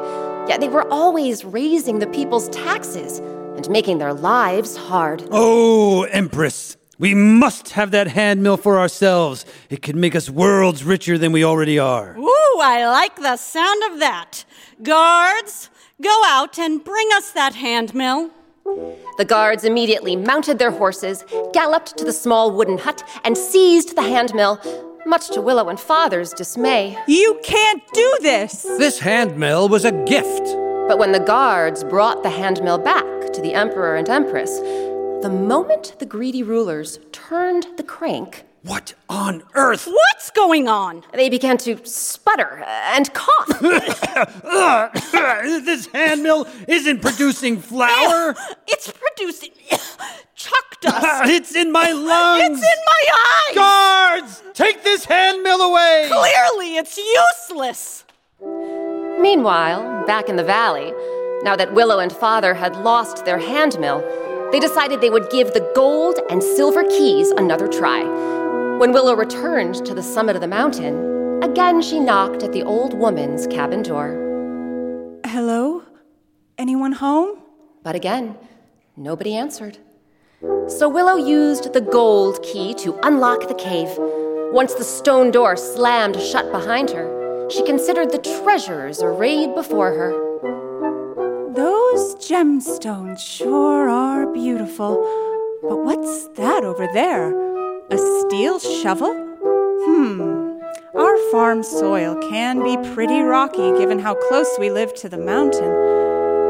yet 0.49 0.61
they 0.61 0.69
were 0.69 0.91
always 0.93 1.45
raising 1.45 1.99
the 1.99 2.07
people's 2.09 2.49
taxes 2.49 3.19
and 3.19 3.69
making 3.71 3.99
their 3.99 4.15
lives 4.15 4.77
hard. 4.77 5.27
Oh, 5.31 6.05
Empress, 6.05 6.77
we 6.99 7.15
must 7.15 7.71
have 7.71 7.91
that 7.93 8.09
hand 8.09 8.43
mill 8.43 8.57
for 8.57 8.79
ourselves. 8.79 9.45
It 9.69 9.83
could 9.83 9.97
make 9.97 10.15
us 10.15 10.29
worlds 10.29 10.85
richer 10.85 11.17
than 11.17 11.33
we 11.33 11.45
already 11.45 11.79
are. 11.79 12.17
Ooh, 12.19 12.61
I 12.61 12.87
like 12.87 13.17
the 13.17 13.37
sound 13.37 13.83
of 13.93 14.01
that. 14.01 14.45
Guards, 14.83 15.71
go 16.03 16.23
out 16.27 16.59
and 16.59 16.85
bring 16.85 17.09
us 17.15 17.31
that 17.33 17.55
hand 17.55 17.95
mill. 17.95 18.31
The 18.65 19.25
guards 19.27 19.65
immediately 19.65 20.17
mounted 20.17 20.59
their 20.59 20.71
horses, 20.71 21.25
galloped 21.53 21.97
to 21.99 22.05
the 22.05 22.13
small 22.13 22.51
wooden 22.51 22.79
hut, 22.79 23.03
and 23.25 23.37
seized 23.37 23.97
the 23.97 24.03
handmill, 24.03 24.61
much 25.07 25.29
to 25.31 25.41
Willow 25.41 25.69
and 25.69 25.81
Father's 25.81 26.33
dismay. 26.33 26.97
You 27.07 27.41
can't 27.43 27.83
do 27.93 28.19
this! 28.21 28.63
This 28.63 28.99
handmill 28.99 29.69
was 29.69 29.85
a 29.85 29.93
gift. 30.05 30.45
But 30.89 30.99
when 30.99 31.13
the 31.13 31.21
guards 31.21 31.85
brought 31.85 32.23
the 32.23 32.31
handmill 32.31 32.79
back 32.79 33.33
to 33.33 33.41
the 33.41 33.55
Emperor 33.55 33.97
and 33.97 34.09
Empress, 34.09 34.59
the 35.23 35.31
moment 35.31 35.97
the 35.99 36.07
greedy 36.07 36.43
rulers 36.43 36.99
turned 37.13 37.67
the 37.77 37.83
crank, 37.83 38.45
What 38.63 38.93
on 39.09 39.43
earth? 39.55 39.87
What's 39.87 40.31
going 40.31 40.69
on? 40.69 41.03
they 41.15 41.31
began 41.31 41.57
to 41.59 41.85
sputter 41.87 42.63
and 42.67 43.13
cough. 43.15 43.49
this 45.65 45.87
hand 45.87 46.23
mill 46.23 46.47
isn't 46.69 47.01
producing 47.01 47.61
flour. 47.61 48.35
It's 48.73 48.93
producing 48.93 49.51
chalk 50.37 50.71
attacked 50.83 51.05
us! 51.05 51.29
it's 51.29 51.55
in 51.55 51.73
my 51.73 51.91
lungs! 51.91 52.43
it's 52.43 52.63
in 52.63 52.79
my 52.87 53.03
eyes! 53.19 53.55
Guards! 53.55 54.43
Take 54.55 54.83
this 54.83 55.05
hand 55.05 55.43
mill 55.43 55.61
away! 55.61 56.09
Clearly, 56.09 56.77
it's 56.77 56.99
useless! 56.99 58.05
Meanwhile, 58.41 60.07
back 60.07 60.29
in 60.29 60.37
the 60.37 60.45
valley, 60.45 60.93
now 61.43 61.57
that 61.57 61.75
Willow 61.75 61.99
and 61.99 62.13
Father 62.13 62.55
had 62.55 62.77
lost 62.77 63.25
their 63.25 63.39
hand 63.39 63.79
mill, 63.79 64.01
they 64.53 64.61
decided 64.61 65.01
they 65.01 65.11
would 65.11 65.31
give 65.31 65.53
the 65.53 65.71
gold 65.75 66.19
and 66.31 66.43
silver 66.43 66.85
keys 66.85 67.31
another 67.33 67.69
try. 67.69 68.03
When 68.81 68.95
Willow 68.95 69.15
returned 69.15 69.85
to 69.85 69.93
the 69.93 70.03
summit 70.03 70.37
of 70.37 70.41
the 70.41 70.49
mountain, 70.49 71.43
again 71.43 71.83
she 71.83 72.01
knocked 72.01 72.43
at 72.43 72.53
the 72.53 72.63
old 72.63 72.95
woman's 72.95 73.47
cabin 73.47 73.83
door. 73.83 75.21
Hello? 75.27 75.83
Anyone 76.57 76.93
home? 76.93 77.43
But 77.83 77.95
again, 77.95 78.39
nobody 78.97 79.35
answered. 79.35 79.77
So 80.67 80.89
Willow 80.89 81.17
used 81.17 81.75
the 81.75 81.83
gold 81.83 82.43
key 82.43 82.73
to 82.77 82.99
unlock 83.07 83.49
the 83.49 83.55
cave. 83.55 83.91
Once 84.51 84.73
the 84.73 84.83
stone 84.83 85.31
door 85.31 85.59
slammed 85.59 86.19
shut 86.19 86.51
behind 86.51 86.89
her, 86.93 87.51
she 87.51 87.63
considered 87.65 88.11
the 88.11 88.41
treasures 88.43 89.03
arrayed 89.03 89.55
before 89.55 89.93
her. 89.93 91.53
Those 91.53 92.15
gemstones 92.15 93.19
sure 93.19 93.91
are 93.91 94.27
beautiful. 94.33 94.97
But 95.61 95.85
what's 95.85 96.29
that 96.29 96.65
over 96.65 96.89
there? 96.95 97.50
A 97.93 97.99
steel 97.99 98.61
shovel? 98.61 99.13
Hmm. 99.85 100.21
Our 100.95 101.31
farm 101.33 101.65
soil 101.65 102.15
can 102.31 102.63
be 102.63 102.77
pretty 102.95 103.21
rocky 103.21 103.73
given 103.79 103.99
how 103.99 104.15
close 104.15 104.49
we 104.61 104.71
live 104.71 104.95
to 104.95 105.09
the 105.09 105.19
mountain. 105.19 105.73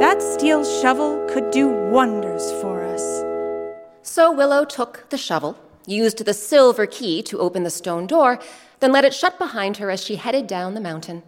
That 0.00 0.20
steel 0.20 0.64
shovel 0.64 1.26
could 1.30 1.50
do 1.50 1.68
wonders 1.68 2.52
for 2.60 2.84
us. 2.84 3.02
So 4.02 4.30
Willow 4.30 4.66
took 4.66 5.08
the 5.08 5.16
shovel, 5.16 5.58
used 5.86 6.22
the 6.22 6.34
silver 6.34 6.84
key 6.84 7.22
to 7.22 7.38
open 7.38 7.62
the 7.62 7.70
stone 7.70 8.06
door, 8.06 8.38
then 8.80 8.92
let 8.92 9.06
it 9.06 9.14
shut 9.14 9.38
behind 9.38 9.78
her 9.78 9.90
as 9.90 10.04
she 10.04 10.16
headed 10.16 10.46
down 10.46 10.74
the 10.74 10.80
mountain. 10.80 11.22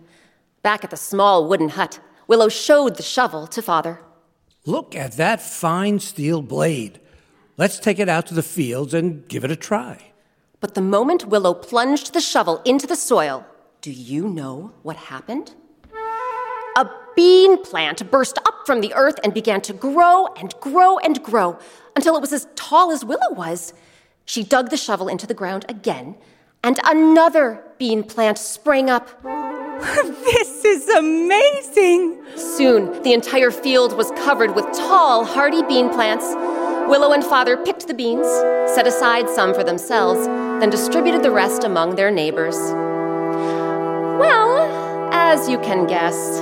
Back 0.62 0.85
at 0.85 0.90
the 0.90 0.97
small 0.99 1.49
wooden 1.49 1.71
hut, 1.71 2.00
Willow 2.28 2.50
showed 2.50 2.97
the 2.97 3.02
shovel 3.02 3.47
to 3.47 3.62
Father. 3.62 4.00
Look 4.66 4.95
at 4.95 5.12
that 5.12 5.40
fine 5.40 6.00
steel 6.00 6.42
blade. 6.42 7.00
Let's 7.62 7.78
take 7.78 8.00
it 8.00 8.09
out 8.09 8.26
to 8.26 8.35
the 8.35 8.42
fields 8.42 8.92
and 8.92 9.28
give 9.28 9.45
it 9.45 9.50
a 9.52 9.54
try. 9.54 10.11
But 10.59 10.75
the 10.75 10.81
moment 10.81 11.28
Willow 11.28 11.54
plunged 11.54 12.12
the 12.12 12.21
shovel 12.21 12.61
into 12.64 12.88
the 12.88 12.97
soil, 12.97 13.47
do 13.81 13.92
you 13.92 14.28
know 14.28 14.73
what 14.83 14.97
happened? 14.97 15.54
A 16.76 16.90
bean 17.14 17.62
plant 17.62 18.11
burst 18.11 18.37
up 18.38 18.66
from 18.66 18.81
the 18.81 18.92
earth 18.95 19.14
and 19.23 19.33
began 19.33 19.61
to 19.61 19.73
grow 19.73 20.26
and 20.35 20.52
grow 20.59 20.99
and 20.99 21.23
grow 21.23 21.57
until 21.95 22.16
it 22.16 22.21
was 22.21 22.33
as 22.33 22.49
tall 22.57 22.90
as 22.90 23.04
Willow 23.04 23.33
was. 23.33 23.73
She 24.25 24.42
dug 24.42 24.71
the 24.71 24.76
shovel 24.76 25.07
into 25.07 25.28
the 25.28 25.33
ground 25.33 25.64
again, 25.69 26.16
and 26.64 26.81
another 26.83 27.62
bean 27.78 28.02
plant 28.02 28.38
sprang 28.38 28.90
up. 28.90 29.07
this 29.83 30.64
is 30.64 30.88
amazing! 30.88 32.25
Soon, 32.35 33.00
the 33.04 33.12
entire 33.12 33.52
field 33.52 33.97
was 33.97 34.11
covered 34.16 34.57
with 34.57 34.64
tall, 34.73 35.25
hardy 35.25 35.62
bean 35.62 35.90
plants. 35.90 36.26
Willow 36.89 37.12
and 37.12 37.25
Father 37.25 37.57
picked 37.57 37.87
the 37.87 37.95
beans, 37.95 38.27
set 38.75 38.87
aside 38.87 39.29
some 39.29 39.55
for 39.55 39.65
themselves, 39.65 40.27
then 40.27 40.71
distributed 40.71 41.23
the 41.23 41.31
rest 41.31 41.65
among 41.65 41.97
their 41.97 42.11
neighbors. 42.11 42.57
Well, 44.21 44.59
as 45.12 45.49
you 45.49 45.59
can 45.59 45.87
guess, 45.87 46.41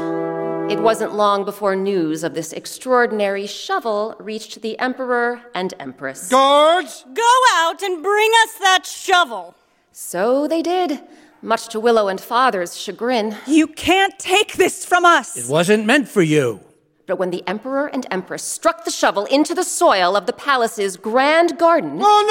it 0.71 0.81
wasn't 0.81 1.15
long 1.15 1.45
before 1.45 1.75
news 1.75 2.23
of 2.23 2.35
this 2.35 2.53
extraordinary 2.53 3.47
shovel 3.47 4.15
reached 4.19 4.63
the 4.63 4.79
Emperor 4.79 5.43
and 5.55 5.75
Empress. 5.81 6.29
Guards! 6.29 7.05
Go 7.13 7.43
out 7.55 7.83
and 7.83 8.03
bring 8.03 8.31
us 8.45 8.55
that 8.55 8.87
shovel! 8.87 9.55
So 9.93 10.47
they 10.47 10.63
did, 10.63 11.01
much 11.43 11.69
to 11.69 11.81
Willow 11.81 12.09
and 12.09 12.21
Father's 12.21 12.77
chagrin. 12.77 13.37
You 13.47 13.67
can't 13.67 14.19
take 14.19 14.55
this 14.55 14.85
from 14.85 15.05
us! 15.05 15.37
It 15.37 15.49
wasn't 15.51 15.87
meant 15.87 16.09
for 16.09 16.23
you. 16.23 16.61
But 17.11 17.19
when 17.19 17.31
the 17.31 17.43
Emperor 17.49 17.89
and 17.89 18.07
Empress 18.13 18.45
struck 18.45 18.85
the 18.85 18.91
shovel 18.93 19.25
into 19.25 19.53
the 19.53 19.65
soil 19.65 20.15
of 20.15 20.27
the 20.27 20.33
palace's 20.33 20.97
grand 20.97 21.59
garden, 21.59 21.99
Oh 22.01 22.23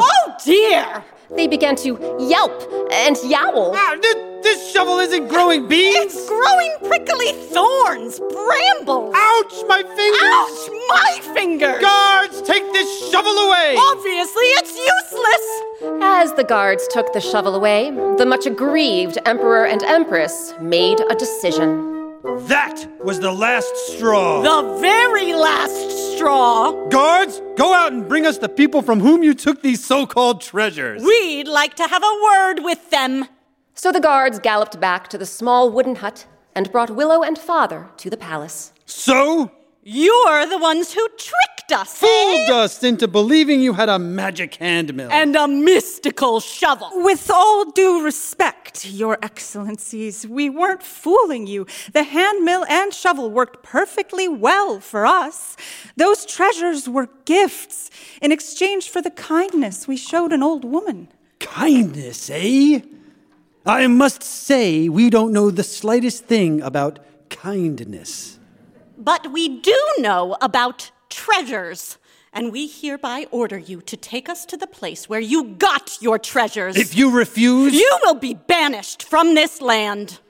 no! 0.00 0.02
Oh 0.02 0.36
dear! 0.42 1.04
they 1.36 1.46
began 1.46 1.76
to 1.76 2.16
yelp 2.18 2.62
and 2.90 3.18
yowl. 3.24 3.74
Ah, 3.76 3.94
thi- 4.00 4.40
this 4.42 4.72
shovel 4.72 5.00
isn't 5.00 5.28
growing 5.28 5.68
beans! 5.68 6.14
It's 6.14 6.28
growing 6.30 6.72
prickly 6.82 7.32
thorns, 7.52 8.20
brambles! 8.20 9.14
Ouch, 9.14 9.54
my 9.68 9.82
fingers! 9.82 10.32
Ouch, 10.32 10.70
my 10.88 11.34
fingers! 11.34 11.82
Guards, 11.82 12.40
take 12.40 12.64
this 12.72 13.10
shovel 13.10 13.32
away! 13.32 13.76
Obviously, 13.76 14.46
it's 14.56 14.74
useless! 14.74 16.02
As 16.02 16.32
the 16.32 16.44
guards 16.44 16.88
took 16.88 17.12
the 17.12 17.20
shovel 17.20 17.54
away, 17.54 17.90
the 18.16 18.24
much 18.24 18.46
aggrieved 18.46 19.18
Emperor 19.26 19.66
and 19.66 19.82
Empress 19.82 20.54
made 20.58 21.00
a 21.00 21.14
decision. 21.14 21.91
That 22.22 22.86
was 23.02 23.18
the 23.18 23.32
last 23.32 23.76
straw! 23.88 24.42
The 24.42 24.78
very 24.80 25.34
last 25.34 26.14
straw! 26.14 26.88
Guards, 26.88 27.42
go 27.56 27.74
out 27.74 27.92
and 27.92 28.06
bring 28.08 28.26
us 28.26 28.38
the 28.38 28.48
people 28.48 28.80
from 28.80 29.00
whom 29.00 29.24
you 29.24 29.34
took 29.34 29.60
these 29.60 29.84
so 29.84 30.06
called 30.06 30.40
treasures. 30.40 31.02
We'd 31.02 31.48
like 31.48 31.74
to 31.74 31.86
have 31.88 32.02
a 32.02 32.20
word 32.22 32.60
with 32.60 32.90
them. 32.90 33.26
So 33.74 33.90
the 33.90 33.98
guards 33.98 34.38
galloped 34.38 34.78
back 34.78 35.08
to 35.08 35.18
the 35.18 35.26
small 35.26 35.70
wooden 35.70 35.96
hut 35.96 36.26
and 36.54 36.70
brought 36.70 36.90
Willow 36.90 37.24
and 37.24 37.36
Father 37.36 37.90
to 37.96 38.08
the 38.08 38.16
palace. 38.16 38.72
so? 38.86 39.50
You're 39.84 40.46
the 40.46 40.58
ones 40.58 40.92
who 40.92 41.08
tricked 41.18 41.72
us, 41.72 41.96
Fooled 41.98 42.48
eh? 42.48 42.54
us 42.54 42.84
into 42.84 43.08
believing 43.08 43.60
you 43.60 43.72
had 43.72 43.88
a 43.88 43.98
magic 43.98 44.54
hand 44.54 44.94
mill. 44.94 45.10
And 45.10 45.34
a 45.34 45.48
mystical 45.48 46.38
shovel. 46.38 46.88
With 46.94 47.28
all 47.28 47.68
due 47.72 48.04
respect, 48.04 48.86
Your 48.86 49.18
Excellencies, 49.22 50.24
we 50.24 50.48
weren't 50.48 50.84
fooling 50.84 51.48
you. 51.48 51.66
The 51.92 52.04
hand 52.04 52.44
mill 52.44 52.64
and 52.68 52.94
shovel 52.94 53.28
worked 53.28 53.64
perfectly 53.64 54.28
well 54.28 54.78
for 54.78 55.04
us. 55.04 55.56
Those 55.96 56.26
treasures 56.26 56.88
were 56.88 57.08
gifts 57.24 57.90
in 58.20 58.30
exchange 58.30 58.88
for 58.88 59.02
the 59.02 59.10
kindness 59.10 59.88
we 59.88 59.96
showed 59.96 60.32
an 60.32 60.44
old 60.44 60.64
woman. 60.64 61.08
Kindness, 61.40 62.30
eh? 62.30 62.82
I 63.66 63.88
must 63.88 64.22
say, 64.22 64.88
we 64.88 65.10
don't 65.10 65.32
know 65.32 65.50
the 65.50 65.64
slightest 65.64 66.26
thing 66.26 66.62
about 66.62 67.00
kindness. 67.30 68.38
But 69.02 69.32
we 69.32 69.48
do 69.48 69.76
know 69.98 70.36
about 70.40 70.92
treasures. 71.10 71.98
And 72.32 72.52
we 72.52 72.66
hereby 72.68 73.26
order 73.30 73.58
you 73.58 73.80
to 73.82 73.96
take 73.96 74.28
us 74.28 74.46
to 74.46 74.56
the 74.56 74.66
place 74.66 75.08
where 75.08 75.20
you 75.20 75.44
got 75.44 75.98
your 76.00 76.18
treasures. 76.18 76.76
If 76.76 76.96
you 76.96 77.10
refuse, 77.10 77.74
you 77.74 77.98
will 78.04 78.14
be 78.14 78.34
banished 78.34 79.02
from 79.02 79.34
this 79.34 79.60
land. 79.60 80.20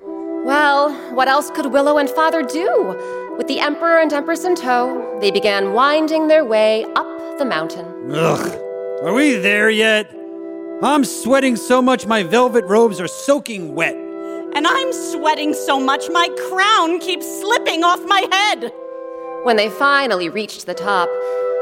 Well, 0.00 0.92
what 1.14 1.26
else 1.26 1.50
could 1.50 1.72
Willow 1.72 1.98
and 1.98 2.08
Father 2.08 2.42
do? 2.42 3.34
With 3.36 3.48
the 3.48 3.58
Emperor 3.58 3.98
and 3.98 4.12
Empress 4.12 4.44
in 4.44 4.54
tow, 4.54 5.18
they 5.20 5.30
began 5.30 5.72
winding 5.72 6.28
their 6.28 6.44
way 6.44 6.84
up 6.94 7.38
the 7.38 7.44
mountain. 7.44 7.86
Ugh. 8.12 8.60
Are 9.02 9.12
we 9.12 9.34
there 9.34 9.70
yet? 9.70 10.14
I'm 10.82 11.04
sweating 11.04 11.56
so 11.56 11.82
much 11.82 12.06
my 12.06 12.22
velvet 12.22 12.64
robes 12.66 13.00
are 13.00 13.08
soaking 13.08 13.74
wet. 13.74 14.03
And 14.54 14.66
I'm 14.68 14.92
sweating 14.92 15.52
so 15.52 15.80
much 15.80 16.08
my 16.10 16.28
crown 16.48 17.00
keeps 17.00 17.26
slipping 17.40 17.82
off 17.82 18.00
my 18.06 18.26
head. 18.30 18.72
When 19.42 19.56
they 19.56 19.68
finally 19.68 20.28
reached 20.28 20.66
the 20.66 20.74
top, 20.74 21.08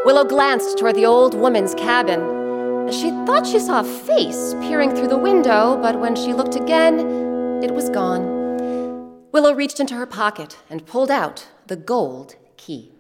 Willow 0.05 0.24
glanced 0.24 0.78
toward 0.78 0.96
the 0.96 1.07
old 1.07 1.35
woman's 1.35 1.74
cabin. 1.74 2.20
She 2.92 3.11
thought 3.24 3.46
she 3.46 3.59
saw 3.59 3.81
a 3.81 3.85
face 3.85 4.55
peering 4.61 4.94
through 4.94 5.09
the 5.09 5.16
window, 5.16 5.78
but 5.81 5.98
when 6.00 6.14
she 6.14 6.35
looked 6.35 6.55
again, 6.55 7.00
it 7.62 7.70
was 7.70 7.88
gone. 7.88 8.24
Willow 9.33 9.55
reached 9.55 9.81
into 9.81 9.94
her 9.94 10.07
pocket 10.07 10.59
and 10.68 10.85
pulled 10.85 11.11
out 11.11 11.48
the 11.68 11.76
gold 11.76 12.37
key. 12.59 12.92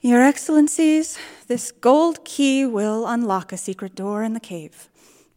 Your 0.00 0.22
Excellencies, 0.22 1.18
this 1.46 1.70
gold 1.70 2.24
key 2.24 2.66
will 2.66 3.06
unlock 3.06 3.52
a 3.52 3.56
secret 3.56 3.94
door 3.94 4.24
in 4.24 4.32
the 4.32 4.40
cave. 4.40 4.88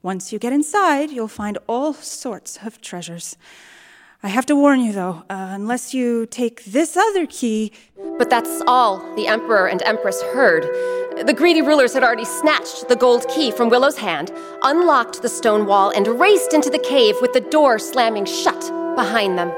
Once 0.01 0.33
you 0.33 0.39
get 0.39 0.51
inside, 0.51 1.11
you'll 1.11 1.27
find 1.27 1.57
all 1.67 1.93
sorts 1.93 2.57
of 2.65 2.81
treasures. 2.81 3.37
I 4.25 4.29
have 4.29 4.45
to 4.45 4.55
warn 4.55 4.79
you, 4.79 4.93
though, 4.93 5.21
uh, 5.29 5.49
unless 5.51 5.93
you 5.93 6.25
take 6.27 6.63
this 6.63 6.95
other 6.95 7.25
key. 7.25 7.73
But 8.17 8.29
that's 8.29 8.61
all 8.67 8.99
the 9.17 9.27
Emperor 9.27 9.67
and 9.67 9.81
Empress 9.83 10.21
heard. 10.33 10.63
The 11.27 11.33
greedy 11.33 11.61
rulers 11.61 11.93
had 11.93 12.05
already 12.05 12.23
snatched 12.23 12.87
the 12.87 12.95
gold 12.95 13.27
key 13.27 13.51
from 13.51 13.67
Willow's 13.67 13.97
hand, 13.97 14.31
unlocked 14.61 15.21
the 15.21 15.27
stone 15.27 15.65
wall, 15.65 15.89
and 15.89 16.07
raced 16.21 16.53
into 16.53 16.69
the 16.69 16.79
cave 16.79 17.15
with 17.19 17.33
the 17.33 17.41
door 17.41 17.77
slamming 17.77 18.23
shut 18.23 18.61
behind 18.95 19.37
them. 19.37 19.51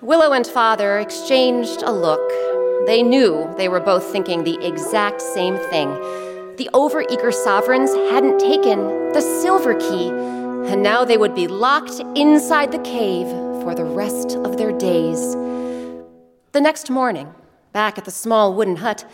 Willow 0.00 0.32
and 0.32 0.48
Father 0.48 0.98
exchanged 0.98 1.84
a 1.84 1.92
look. 1.92 2.28
They 2.86 3.04
knew 3.04 3.54
they 3.56 3.68
were 3.68 3.78
both 3.78 4.02
thinking 4.10 4.42
the 4.42 4.58
exact 4.66 5.22
same 5.22 5.56
thing. 5.56 5.90
The 6.56 6.68
overeager 6.74 7.32
sovereigns 7.32 7.92
hadn't 8.10 8.40
taken 8.40 9.12
the 9.12 9.20
silver 9.20 9.74
key, 9.74 10.08
and 10.08 10.82
now 10.82 11.04
they 11.04 11.16
would 11.16 11.36
be 11.36 11.46
locked 11.46 12.00
inside 12.16 12.72
the 12.72 12.80
cave 12.80 13.28
for 13.62 13.74
the 13.74 13.84
rest 13.84 14.36
of 14.36 14.56
their 14.56 14.72
days. 14.72 15.34
The 16.52 16.60
next 16.60 16.88
morning, 16.88 17.32
back 17.72 17.98
at 17.98 18.04
the 18.04 18.10
small 18.10 18.54
wooden 18.54 18.76
hut, 18.76 19.04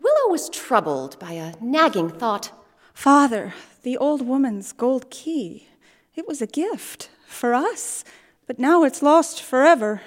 Willow 0.00 0.30
was 0.30 0.48
troubled 0.48 1.18
by 1.18 1.32
a 1.32 1.54
nagging 1.60 2.08
thought. 2.08 2.52
Father, 2.94 3.52
the 3.82 3.96
old 3.96 4.22
woman's 4.22 4.72
gold 4.72 5.10
key. 5.10 5.66
It 6.14 6.26
was 6.28 6.40
a 6.40 6.46
gift 6.46 7.10
for 7.26 7.52
us, 7.52 8.04
but 8.46 8.58
now 8.58 8.84
it's 8.84 9.02
lost 9.02 9.42
forever, 9.42 10.00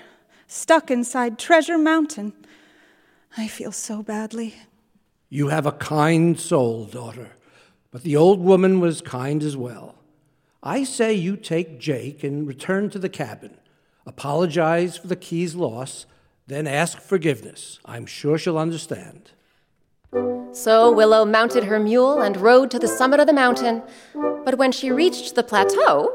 stuck 0.47 0.89
inside 0.89 1.37
Treasure 1.37 1.77
Mountain. 1.77 2.33
I 3.37 3.47
feel 3.47 3.71
so 3.71 4.01
badly. 4.01 4.55
You 5.29 5.49
have 5.49 5.65
a 5.65 5.73
kind 5.73 6.39
soul, 6.39 6.85
daughter, 6.85 7.35
but 7.91 8.03
the 8.03 8.15
old 8.15 8.39
woman 8.39 8.79
was 8.79 9.01
kind 9.01 9.43
as 9.43 9.57
well. 9.57 9.95
I 10.63 10.83
say 10.83 11.13
you 11.13 11.37
take 11.37 11.79
Jake 11.79 12.23
and 12.23 12.47
return 12.47 12.89
to 12.89 12.99
the 12.99 13.09
cabin. 13.09 13.58
Apologize 14.13 14.97
for 14.97 15.05
the 15.05 15.15
key's 15.15 15.53
loss, 15.53 16.07
then 16.47 16.65
ask 16.65 16.99
forgiveness. 16.99 17.77
I'm 17.85 18.07
sure 18.07 18.39
she'll 18.39 18.57
understand. 18.57 19.33
So 20.51 20.91
Willow 20.91 21.25
mounted 21.25 21.65
her 21.65 21.79
mule 21.79 22.19
and 22.19 22.35
rode 22.35 22.71
to 22.71 22.79
the 22.79 22.87
summit 22.87 23.19
of 23.19 23.27
the 23.27 23.33
mountain. 23.33 23.83
But 24.45 24.57
when 24.57 24.71
she 24.71 24.89
reached 24.89 25.35
the 25.35 25.43
plateau, 25.43 26.09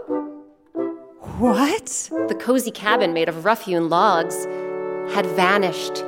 What? 1.38 2.11
the 2.26 2.35
cozy 2.35 2.72
cabin 2.72 3.12
made 3.12 3.28
of 3.28 3.44
rough 3.44 3.62
hewn 3.64 3.88
logs 3.88 4.44
had 5.14 5.24
vanished. 5.26 6.02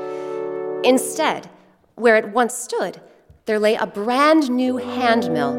Instead, 0.82 1.48
where 1.94 2.16
it 2.16 2.30
once 2.30 2.54
stood, 2.54 3.00
there 3.44 3.60
lay 3.60 3.76
a 3.76 3.86
brand 3.86 4.50
new 4.50 4.76
hand 4.76 5.32
mill 5.32 5.54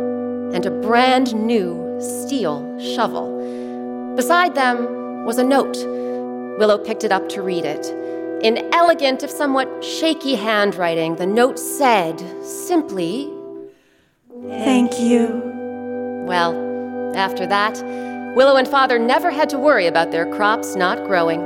and 0.54 0.66
a 0.66 0.72
brand 0.72 1.34
new 1.34 1.98
steel 2.02 2.78
shovel. 2.80 4.14
Beside 4.18 4.56
them 4.56 5.24
was 5.24 5.38
a 5.38 5.44
note. 5.46 5.78
Willow 6.58 6.78
picked 6.78 7.04
it 7.04 7.12
up 7.12 7.30
to 7.30 7.42
read 7.42 7.66
it. 7.66 7.86
In 8.44 8.70
elegant, 8.74 9.24
if 9.24 9.30
somewhat 9.30 9.84
shaky 9.84 10.36
handwriting, 10.36 11.16
the 11.16 11.26
note 11.26 11.58
said 11.58 12.20
simply, 12.44 13.32
Thank 14.48 15.00
you. 15.00 15.42
Well, 16.28 17.16
after 17.16 17.48
that, 17.48 17.82
Willow 18.36 18.56
and 18.56 18.68
Father 18.68 19.00
never 19.00 19.32
had 19.32 19.50
to 19.50 19.58
worry 19.58 19.88
about 19.88 20.12
their 20.12 20.32
crops 20.34 20.76
not 20.76 21.04
growing. 21.06 21.42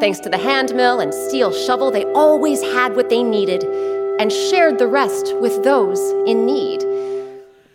Thanks 0.00 0.20
to 0.20 0.28
the 0.28 0.36
hand 0.36 0.74
mill 0.74 1.00
and 1.00 1.14
steel 1.14 1.52
shovel, 1.52 1.90
they 1.90 2.04
always 2.12 2.60
had 2.62 2.94
what 2.96 3.08
they 3.08 3.22
needed 3.22 3.64
and 4.20 4.30
shared 4.32 4.78
the 4.78 4.88
rest 4.88 5.34
with 5.36 5.64
those 5.64 6.00
in 6.26 6.44
need. 6.44 6.84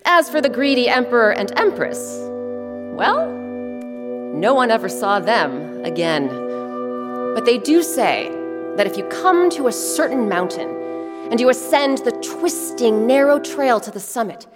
As 0.05 0.29
for 0.29 0.41
the 0.41 0.49
greedy 0.49 0.87
Emperor 0.87 1.31
and 1.31 1.51
Empress, 1.57 2.19
well, 2.95 3.27
no 3.31 4.53
one 4.53 4.69
ever 4.71 4.89
saw 4.89 5.19
them 5.19 5.83
again. 5.85 6.50
But 7.33 7.45
they 7.45 7.57
do 7.57 7.81
say 7.81 8.29
that 8.75 8.87
if 8.87 8.97
you 8.97 9.05
come 9.05 9.49
to 9.51 9.67
a 9.67 9.71
certain 9.71 10.27
mountain 10.27 10.69
and 11.31 11.39
you 11.39 11.49
ascend 11.49 11.99
the 11.99 12.11
twisting, 12.11 13.07
narrow 13.07 13.39
trail 13.39 13.79
to 13.79 13.91
the 13.91 13.99
summit, 13.99 14.47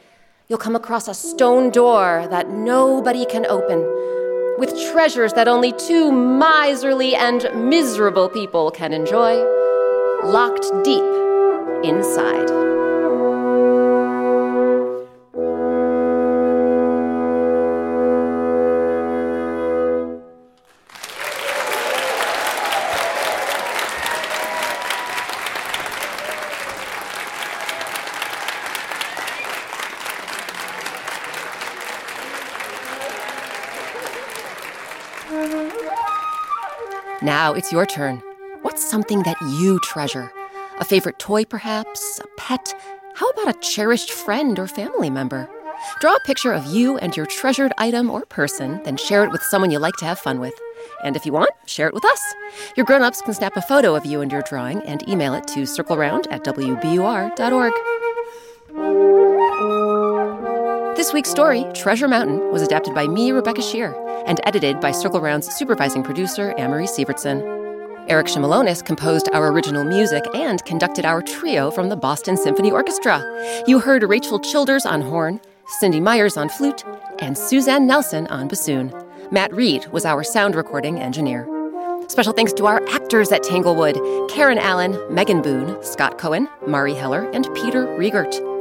you'll 0.47 0.59
come 0.59 0.75
across 0.75 1.07
a 1.07 1.13
stone 1.13 1.69
door 1.69 2.27
that 2.29 2.49
nobody 2.49 3.25
can 3.25 3.45
open, 3.45 3.79
with 4.57 4.77
treasures 4.91 5.33
that 5.33 5.47
only 5.47 5.71
two 5.73 6.11
miserly 6.11 7.15
and 7.15 7.49
miserable 7.55 8.29
people 8.29 8.71
can 8.71 8.93
enjoy, 8.93 9.35
locked 10.23 10.65
deep 10.83 11.03
inside. 11.83 12.64
Now 37.45 37.53
it's 37.53 37.71
your 37.71 37.85
turn. 37.85 38.23
What's 38.63 38.83
something 38.83 39.21
that 39.21 39.37
you 39.39 39.79
treasure? 39.83 40.31
A 40.79 40.83
favorite 40.83 41.19
toy, 41.19 41.45
perhaps? 41.45 42.19
A 42.19 42.25
pet? 42.37 42.73
How 43.13 43.29
about 43.29 43.55
a 43.55 43.59
cherished 43.59 44.09
friend 44.09 44.57
or 44.57 44.65
family 44.65 45.11
member? 45.11 45.47
Draw 45.99 46.15
a 46.15 46.19
picture 46.21 46.51
of 46.53 46.65
you 46.65 46.97
and 46.97 47.15
your 47.15 47.27
treasured 47.27 47.71
item 47.77 48.09
or 48.09 48.25
person, 48.25 48.81
then 48.83 48.97
share 48.97 49.23
it 49.23 49.31
with 49.31 49.43
someone 49.43 49.69
you 49.69 49.77
like 49.77 49.93
to 49.97 50.05
have 50.05 50.17
fun 50.17 50.39
with. 50.39 50.55
And 51.03 51.15
if 51.15 51.23
you 51.23 51.33
want, 51.33 51.51
share 51.67 51.87
it 51.87 51.93
with 51.93 52.03
us. 52.03 52.33
Your 52.75 52.85
grown 52.87 53.03
ups 53.03 53.21
can 53.21 53.35
snap 53.35 53.55
a 53.55 53.61
photo 53.61 53.93
of 53.93 54.07
you 54.07 54.21
and 54.21 54.31
your 54.31 54.41
drawing 54.41 54.81
and 54.81 55.07
email 55.07 55.35
it 55.35 55.45
to 55.49 55.67
circleround 55.67 56.25
at 56.31 56.43
wbur.org. 56.45 57.73
This 60.95 61.11
week's 61.11 61.29
story, 61.29 61.65
Treasure 61.73 62.07
Mountain, 62.07 62.53
was 62.53 62.61
adapted 62.61 62.95
by 62.95 63.05
me, 63.05 63.33
Rebecca 63.33 63.59
Sheir, 63.59 63.93
and 64.25 64.39
edited 64.45 64.79
by 64.79 64.91
Circle 64.91 65.19
Round's 65.19 65.53
supervising 65.53 66.03
producer, 66.03 66.55
Amory 66.57 66.85
Sievertson. 66.85 67.41
Eric 68.07 68.27
Shimelonis 68.27 68.83
composed 68.83 69.27
our 69.33 69.51
original 69.51 69.83
music 69.83 70.23
and 70.33 70.63
conducted 70.63 71.03
our 71.03 71.21
trio 71.21 71.69
from 71.69 71.89
the 71.89 71.97
Boston 71.97 72.37
Symphony 72.37 72.71
Orchestra. 72.71 73.21
You 73.67 73.79
heard 73.79 74.03
Rachel 74.03 74.39
Childers 74.39 74.85
on 74.85 75.01
horn, 75.01 75.41
Cindy 75.79 75.99
Meyers 75.99 76.37
on 76.37 76.47
flute, 76.47 76.85
and 77.19 77.37
Suzanne 77.37 77.85
Nelson 77.85 78.25
on 78.27 78.47
bassoon. 78.47 78.93
Matt 79.31 79.51
Reed 79.53 79.87
was 79.87 80.05
our 80.05 80.23
sound 80.23 80.55
recording 80.55 80.99
engineer. 80.99 81.45
Special 82.07 82.31
thanks 82.31 82.53
to 82.53 82.67
our 82.67 82.81
actors 82.87 83.33
at 83.33 83.43
Tanglewood 83.43 83.99
Karen 84.29 84.59
Allen, 84.59 84.97
Megan 85.13 85.41
Boone, 85.41 85.83
Scott 85.83 86.17
Cohen, 86.17 86.47
Marielle 86.61 86.97
Heller, 86.97 87.29
and 87.31 87.53
Peter 87.53 87.85
Riegert. 87.85 88.54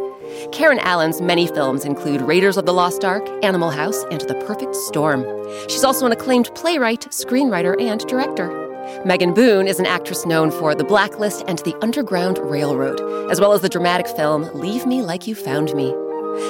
Karen 0.52 0.78
Allen's 0.80 1.20
many 1.20 1.46
films 1.46 1.84
include 1.84 2.20
Raiders 2.22 2.56
of 2.56 2.66
the 2.66 2.72
Lost 2.72 3.04
Ark, 3.04 3.26
Animal 3.42 3.70
House, 3.70 4.04
and 4.10 4.20
The 4.22 4.34
Perfect 4.46 4.74
Storm. 4.74 5.24
She's 5.68 5.84
also 5.84 6.06
an 6.06 6.12
acclaimed 6.12 6.54
playwright, 6.54 7.02
screenwriter, 7.10 7.80
and 7.80 8.00
director. 8.06 8.60
Megan 9.04 9.32
Boone 9.32 9.66
is 9.66 9.80
an 9.80 9.86
actress 9.86 10.26
known 10.26 10.50
for 10.50 10.74
The 10.74 10.84
Blacklist 10.84 11.44
and 11.48 11.58
The 11.60 11.74
Underground 11.82 12.38
Railroad, 12.38 13.00
as 13.30 13.40
well 13.40 13.52
as 13.52 13.62
the 13.62 13.68
dramatic 13.68 14.06
film 14.08 14.50
Leave 14.54 14.86
Me 14.86 15.02
Like 15.02 15.26
You 15.26 15.34
Found 15.34 15.74
Me. 15.74 16.03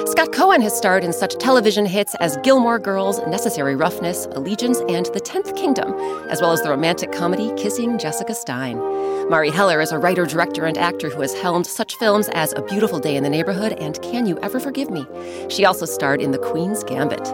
Scott 0.07 0.31
Cohen 0.31 0.61
has 0.61 0.75
starred 0.75 1.03
in 1.03 1.13
such 1.13 1.37
television 1.37 1.85
hits 1.85 2.15
as 2.15 2.37
Gilmore 2.37 2.79
Girls, 2.79 3.19
Necessary 3.27 3.75
Roughness, 3.75 4.25
Allegiance, 4.31 4.79
and 4.89 5.05
The 5.07 5.19
Tenth 5.19 5.55
Kingdom, 5.55 5.93
as 6.29 6.41
well 6.41 6.51
as 6.51 6.61
the 6.61 6.69
romantic 6.69 7.11
comedy 7.11 7.51
Kissing 7.55 7.99
Jessica 7.99 8.33
Stein. 8.33 8.77
Marielle 8.77 9.53
Heller 9.53 9.81
is 9.81 9.91
a 9.91 9.99
writer, 9.99 10.25
director, 10.25 10.65
and 10.65 10.77
actor 10.77 11.09
who 11.09 11.21
has 11.21 11.33
helmed 11.33 11.67
such 11.67 11.95
films 11.95 12.29
as 12.29 12.53
A 12.53 12.63
Beautiful 12.63 12.99
Day 12.99 13.15
in 13.15 13.23
the 13.23 13.29
Neighborhood 13.29 13.73
and 13.73 14.01
Can 14.01 14.25
You 14.25 14.39
Ever 14.41 14.59
Forgive 14.59 14.89
Me? 14.89 15.05
She 15.49 15.65
also 15.65 15.85
starred 15.85 16.21
in 16.21 16.31
The 16.31 16.39
Queen's 16.39 16.83
Gambit. 16.83 17.27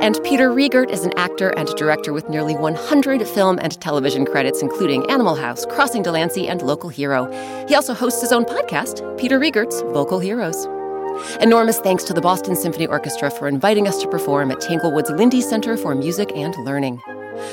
And 0.00 0.18
Peter 0.24 0.50
Riegert 0.50 0.90
is 0.90 1.04
an 1.04 1.12
actor 1.18 1.50
and 1.58 1.68
director 1.76 2.12
with 2.12 2.28
nearly 2.28 2.54
100 2.54 3.26
film 3.26 3.58
and 3.60 3.78
television 3.80 4.24
credits, 4.24 4.62
including 4.62 5.10
Animal 5.10 5.34
House, 5.34 5.66
Crossing 5.66 6.02
Delancey, 6.02 6.48
and 6.48 6.62
Local 6.62 6.88
Hero. 6.88 7.30
He 7.66 7.74
also 7.74 7.92
hosts 7.94 8.20
his 8.20 8.32
own 8.32 8.44
podcast, 8.44 9.18
Peter 9.18 9.38
Riegert's 9.38 9.82
Vocal 9.82 10.20
Heroes. 10.20 10.77
Enormous 11.40 11.78
thanks 11.80 12.04
to 12.04 12.12
the 12.12 12.20
Boston 12.20 12.56
Symphony 12.56 12.86
Orchestra 12.86 13.30
for 13.30 13.48
inviting 13.48 13.86
us 13.86 14.00
to 14.02 14.08
perform 14.08 14.50
at 14.50 14.60
Tanglewood's 14.60 15.10
Linde 15.10 15.42
Center 15.42 15.76
for 15.76 15.94
Music 15.94 16.30
and 16.34 16.54
Learning. 16.64 17.00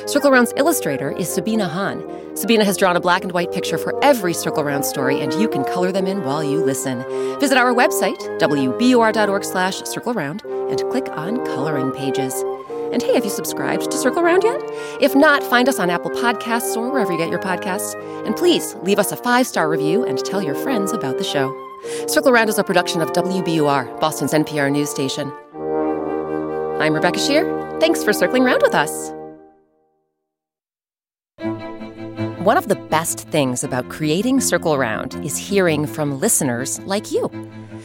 Circle 0.08 0.32
Round's 0.32 0.54
illustrator 0.58 1.12
is 1.12 1.32
Sabina 1.32 1.68
Hahn. 1.68 2.04
Sabina 2.36 2.66
has 2.66 2.78
drawn 2.78 2.96
a 2.96 3.00
black 3.00 3.24
and 3.24 3.32
white 3.32 3.52
picture 3.52 3.78
for 3.78 3.98
every 4.04 4.34
Circle 4.34 4.64
Round 4.64 4.84
story, 4.84 5.22
and 5.22 5.34
you 5.36 5.48
can 5.48 5.64
color 5.64 5.92
them 5.92 6.08
in 6.08 6.24
while 6.24 6.44
you 6.44 6.64
listen. 6.64 7.04
Visit 7.40 7.58
our 7.58 7.74
website, 7.74 8.18
wbur.org 8.40 9.44
slash 9.44 9.78
circle 9.84 10.14
round, 10.14 10.44
and 10.44 10.82
click 10.90 11.08
on 11.10 11.46
coloring 11.46 11.92
pages. 11.92 12.34
And 12.92 13.02
hey, 13.02 13.16
have 13.16 13.26
you 13.26 13.32
subscribed 13.32 13.90
to 13.92 13.98
Circle 13.98 14.24
Round 14.24 14.44
yet? 14.44 14.62
If 15.02 15.16
not, 15.16 15.44
find 15.44 15.68
us 15.68 15.80
on 15.80 15.90
Apple 15.90 16.12
Podcasts 16.12 16.78
or 16.78 16.92
wherever 16.92 17.12
you 17.12 17.18
get 17.18 17.30
your 17.30 17.42
podcasts. 17.42 17.94
And 18.26 18.36
please 18.36 18.76
leave 18.76 19.00
us 19.00 19.12
a 19.12 19.18
five 19.18 19.48
star 19.48 19.70
review 19.70 20.04
and 20.04 20.18
tell 20.24 20.42
your 20.42 20.56
friends 20.56 20.92
about 20.92 21.18
the 21.18 21.24
show. 21.24 21.65
Circle 22.08 22.32
Round 22.32 22.50
is 22.50 22.58
a 22.58 22.64
production 22.64 23.02
of 23.02 23.14
WBUR, 23.14 24.00
Boston's 24.00 24.34
NPR 24.34 24.72
news 24.72 24.90
station. 24.90 25.32
I'm 26.82 26.94
Rebecca 26.94 27.20
Sheir. 27.20 27.80
Thanks 27.80 28.04
for 28.04 28.12
circling 28.12 28.44
round 28.44 28.64
with 28.64 28.74
us. 28.74 29.12
One 32.44 32.58
of 32.58 32.70
the 32.70 32.76
best 32.90 33.28
things 33.30 33.64
about 33.64 33.90
creating 33.90 34.42
Circle 34.42 34.80
Round 34.80 35.14
is 35.24 35.38
hearing 35.38 35.86
from 35.86 36.20
listeners 36.20 36.80
like 36.82 37.12
you. 37.12 37.30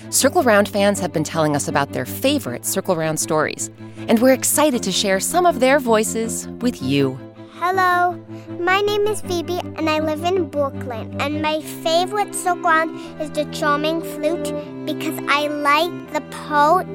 Circle 0.08 0.44
Round 0.44 0.66
fans 0.66 0.98
have 1.00 1.12
been 1.12 1.24
telling 1.24 1.54
us 1.54 1.68
about 1.68 1.92
their 1.92 2.06
favorite 2.06 2.64
Circle 2.64 2.96
Round 2.96 3.20
stories, 3.20 3.70
and 4.08 4.18
we're 4.18 4.32
excited 4.32 4.82
to 4.82 4.92
share 4.92 5.20
some 5.20 5.44
of 5.44 5.60
their 5.60 5.78
voices 5.78 6.48
with 6.60 6.82
you. 6.82 7.18
Hello, 7.62 8.18
my 8.58 8.80
name 8.80 9.06
is 9.06 9.20
Phoebe 9.20 9.60
and 9.76 9.90
I 9.90 9.98
live 9.98 10.24
in 10.24 10.46
Brooklyn. 10.46 11.20
And 11.20 11.42
my 11.42 11.60
favorite 11.60 12.34
Round 12.46 13.20
is 13.20 13.30
the 13.32 13.44
charming 13.52 14.00
flute 14.00 14.48
because 14.86 15.20
I 15.28 15.48
like 15.48 15.92
the 16.14 16.22
part 16.30 16.86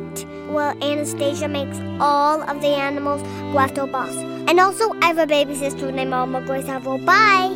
where 0.49 0.73
Anastasia 0.81 1.47
makes 1.47 1.77
all 1.99 2.41
of 2.41 2.61
the 2.61 2.69
animals 2.69 3.21
go 3.53 3.59
after 3.59 3.85
boss. 3.85 4.15
And 4.49 4.59
also, 4.59 4.91
I 5.03 5.05
have 5.05 5.19
a 5.19 5.27
baby 5.27 5.53
sister 5.53 5.91
named 5.91 6.15
Alma 6.15 6.41
Grace. 6.41 6.65
Bye! 6.65 7.49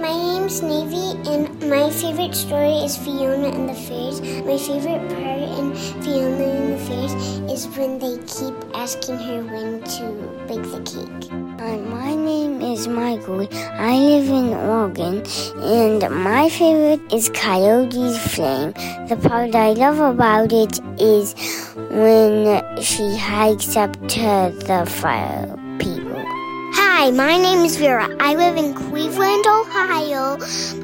My 0.00 0.12
name's 0.12 0.60
Navy, 0.60 1.20
and 1.30 1.70
my 1.70 1.88
favorite 1.90 2.34
story 2.34 2.82
is 2.82 2.96
Fiona 2.96 3.46
and 3.46 3.68
the 3.68 3.74
Fairies. 3.74 4.20
My 4.44 4.58
favorite 4.58 5.08
part 5.10 5.42
in 5.56 5.76
Fiona 6.02 6.44
and 6.44 6.72
the 6.72 6.84
Fairies 6.84 7.14
is 7.48 7.68
when 7.76 8.00
they 8.00 8.16
keep 8.26 8.54
asking 8.74 9.18
her 9.18 9.44
when 9.44 9.82
to 9.82 10.04
bake 10.48 10.64
the 10.64 10.80
cake. 10.82 11.49
Hi, 11.60 11.76
my 11.76 12.14
name 12.14 12.62
is 12.62 12.88
Michael. 12.88 13.46
I 13.52 13.94
live 13.98 14.30
in 14.30 14.54
Oregon, 14.54 15.22
and 15.58 16.24
my 16.24 16.48
favorite 16.48 17.02
is 17.12 17.28
Coyote's 17.28 18.16
Flame. 18.32 18.72
The 19.10 19.18
part 19.28 19.54
I 19.54 19.72
love 19.74 19.98
about 19.98 20.54
it 20.54 20.80
is 20.98 21.34
when 21.76 22.80
she 22.80 23.14
hikes 23.14 23.76
up 23.76 23.92
to 24.08 24.54
the 24.68 24.86
fire. 24.88 25.59
Hi, 27.00 27.10
my 27.10 27.38
name 27.38 27.64
is 27.64 27.78
Vera. 27.78 28.14
I 28.20 28.34
live 28.34 28.58
in 28.58 28.74
Cleveland, 28.74 29.46
Ohio. 29.46 30.36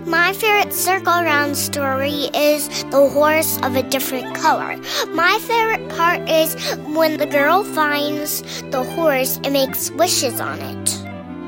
My 0.07 0.33
favorite 0.33 0.73
circle 0.73 1.13
round 1.13 1.55
story 1.55 2.31
is 2.33 2.85
The 2.85 3.07
Horse 3.07 3.59
of 3.63 3.77
a 3.77 3.83
Different 3.83 4.35
Color. 4.35 4.79
My 5.13 5.39
favorite 5.43 5.87
part 5.91 6.27
is 6.27 6.55
when 6.87 7.19
the 7.19 7.27
girl 7.27 7.65
finds 7.65 8.41
the 8.71 8.83
horse 8.83 9.39
and 9.45 9.53
makes 9.53 9.91
wishes 9.91 10.41
on 10.41 10.59
it. 10.59 10.89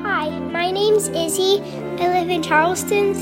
Hi, 0.03 0.29
my 0.37 0.69
name's 0.69 1.07
Izzy. 1.07 1.63
I 1.97 2.19
live 2.19 2.29
in 2.29 2.43
Charleston, 2.43 3.15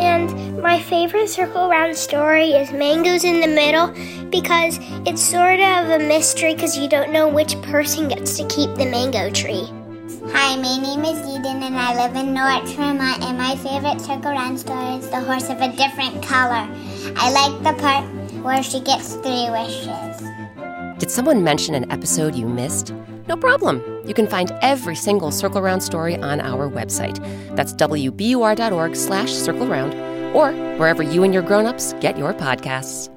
and 0.00 0.60
my 0.60 0.82
favorite 0.82 1.28
circle 1.28 1.68
round 1.68 1.96
story 1.96 2.50
is 2.50 2.72
Mangoes 2.72 3.22
in 3.22 3.40
the 3.40 3.46
Middle 3.46 3.86
because 4.30 4.80
it's 5.06 5.22
sort 5.22 5.60
of 5.60 5.90
a 5.90 6.00
mystery 6.00 6.56
because 6.56 6.76
you 6.76 6.88
don't 6.88 7.12
know 7.12 7.28
which 7.28 7.54
person 7.62 8.08
gets 8.08 8.36
to 8.38 8.48
keep 8.48 8.74
the 8.74 8.86
mango 8.86 9.30
tree. 9.30 9.70
Hi, 10.32 10.56
my 10.56 10.78
name 10.78 11.04
is 11.04 11.18
Eden 11.26 11.62
and 11.62 11.76
I 11.76 11.94
live 11.94 12.16
in 12.16 12.34
North 12.34 12.74
Vermont 12.76 13.22
and 13.22 13.38
my 13.38 13.56
favorite 13.56 14.00
circle 14.00 14.30
around 14.30 14.58
story 14.58 14.96
is 14.96 15.08
the 15.08 15.20
horse 15.20 15.48
of 15.48 15.60
a 15.60 15.72
different 15.76 16.22
color. 16.22 16.68
I 17.16 17.30
like 17.32 17.62
the 17.62 17.80
part 17.80 18.04
where 18.42 18.62
she 18.62 18.80
gets 18.80 19.14
three 19.14 19.48
wishes. 19.50 20.98
Did 20.98 21.10
someone 21.10 21.42
mention 21.42 21.74
an 21.74 21.90
episode 21.90 22.34
you 22.34 22.46
missed? 22.46 22.92
No 23.26 23.36
problem. 23.36 23.82
You 24.06 24.14
can 24.14 24.26
find 24.26 24.52
every 24.62 24.96
single 24.96 25.30
Circle 25.30 25.62
Round 25.62 25.82
story 25.82 26.16
on 26.16 26.40
our 26.40 26.68
website. 26.70 27.18
That's 27.56 27.72
wbur.org 27.72 28.96
slash 28.96 29.32
circle 29.32 29.66
round 29.66 29.94
or 30.34 30.52
wherever 30.78 31.02
you 31.02 31.24
and 31.24 31.32
your 31.32 31.42
grown-ups 31.42 31.94
get 32.00 32.18
your 32.18 32.34
podcasts. 32.34 33.08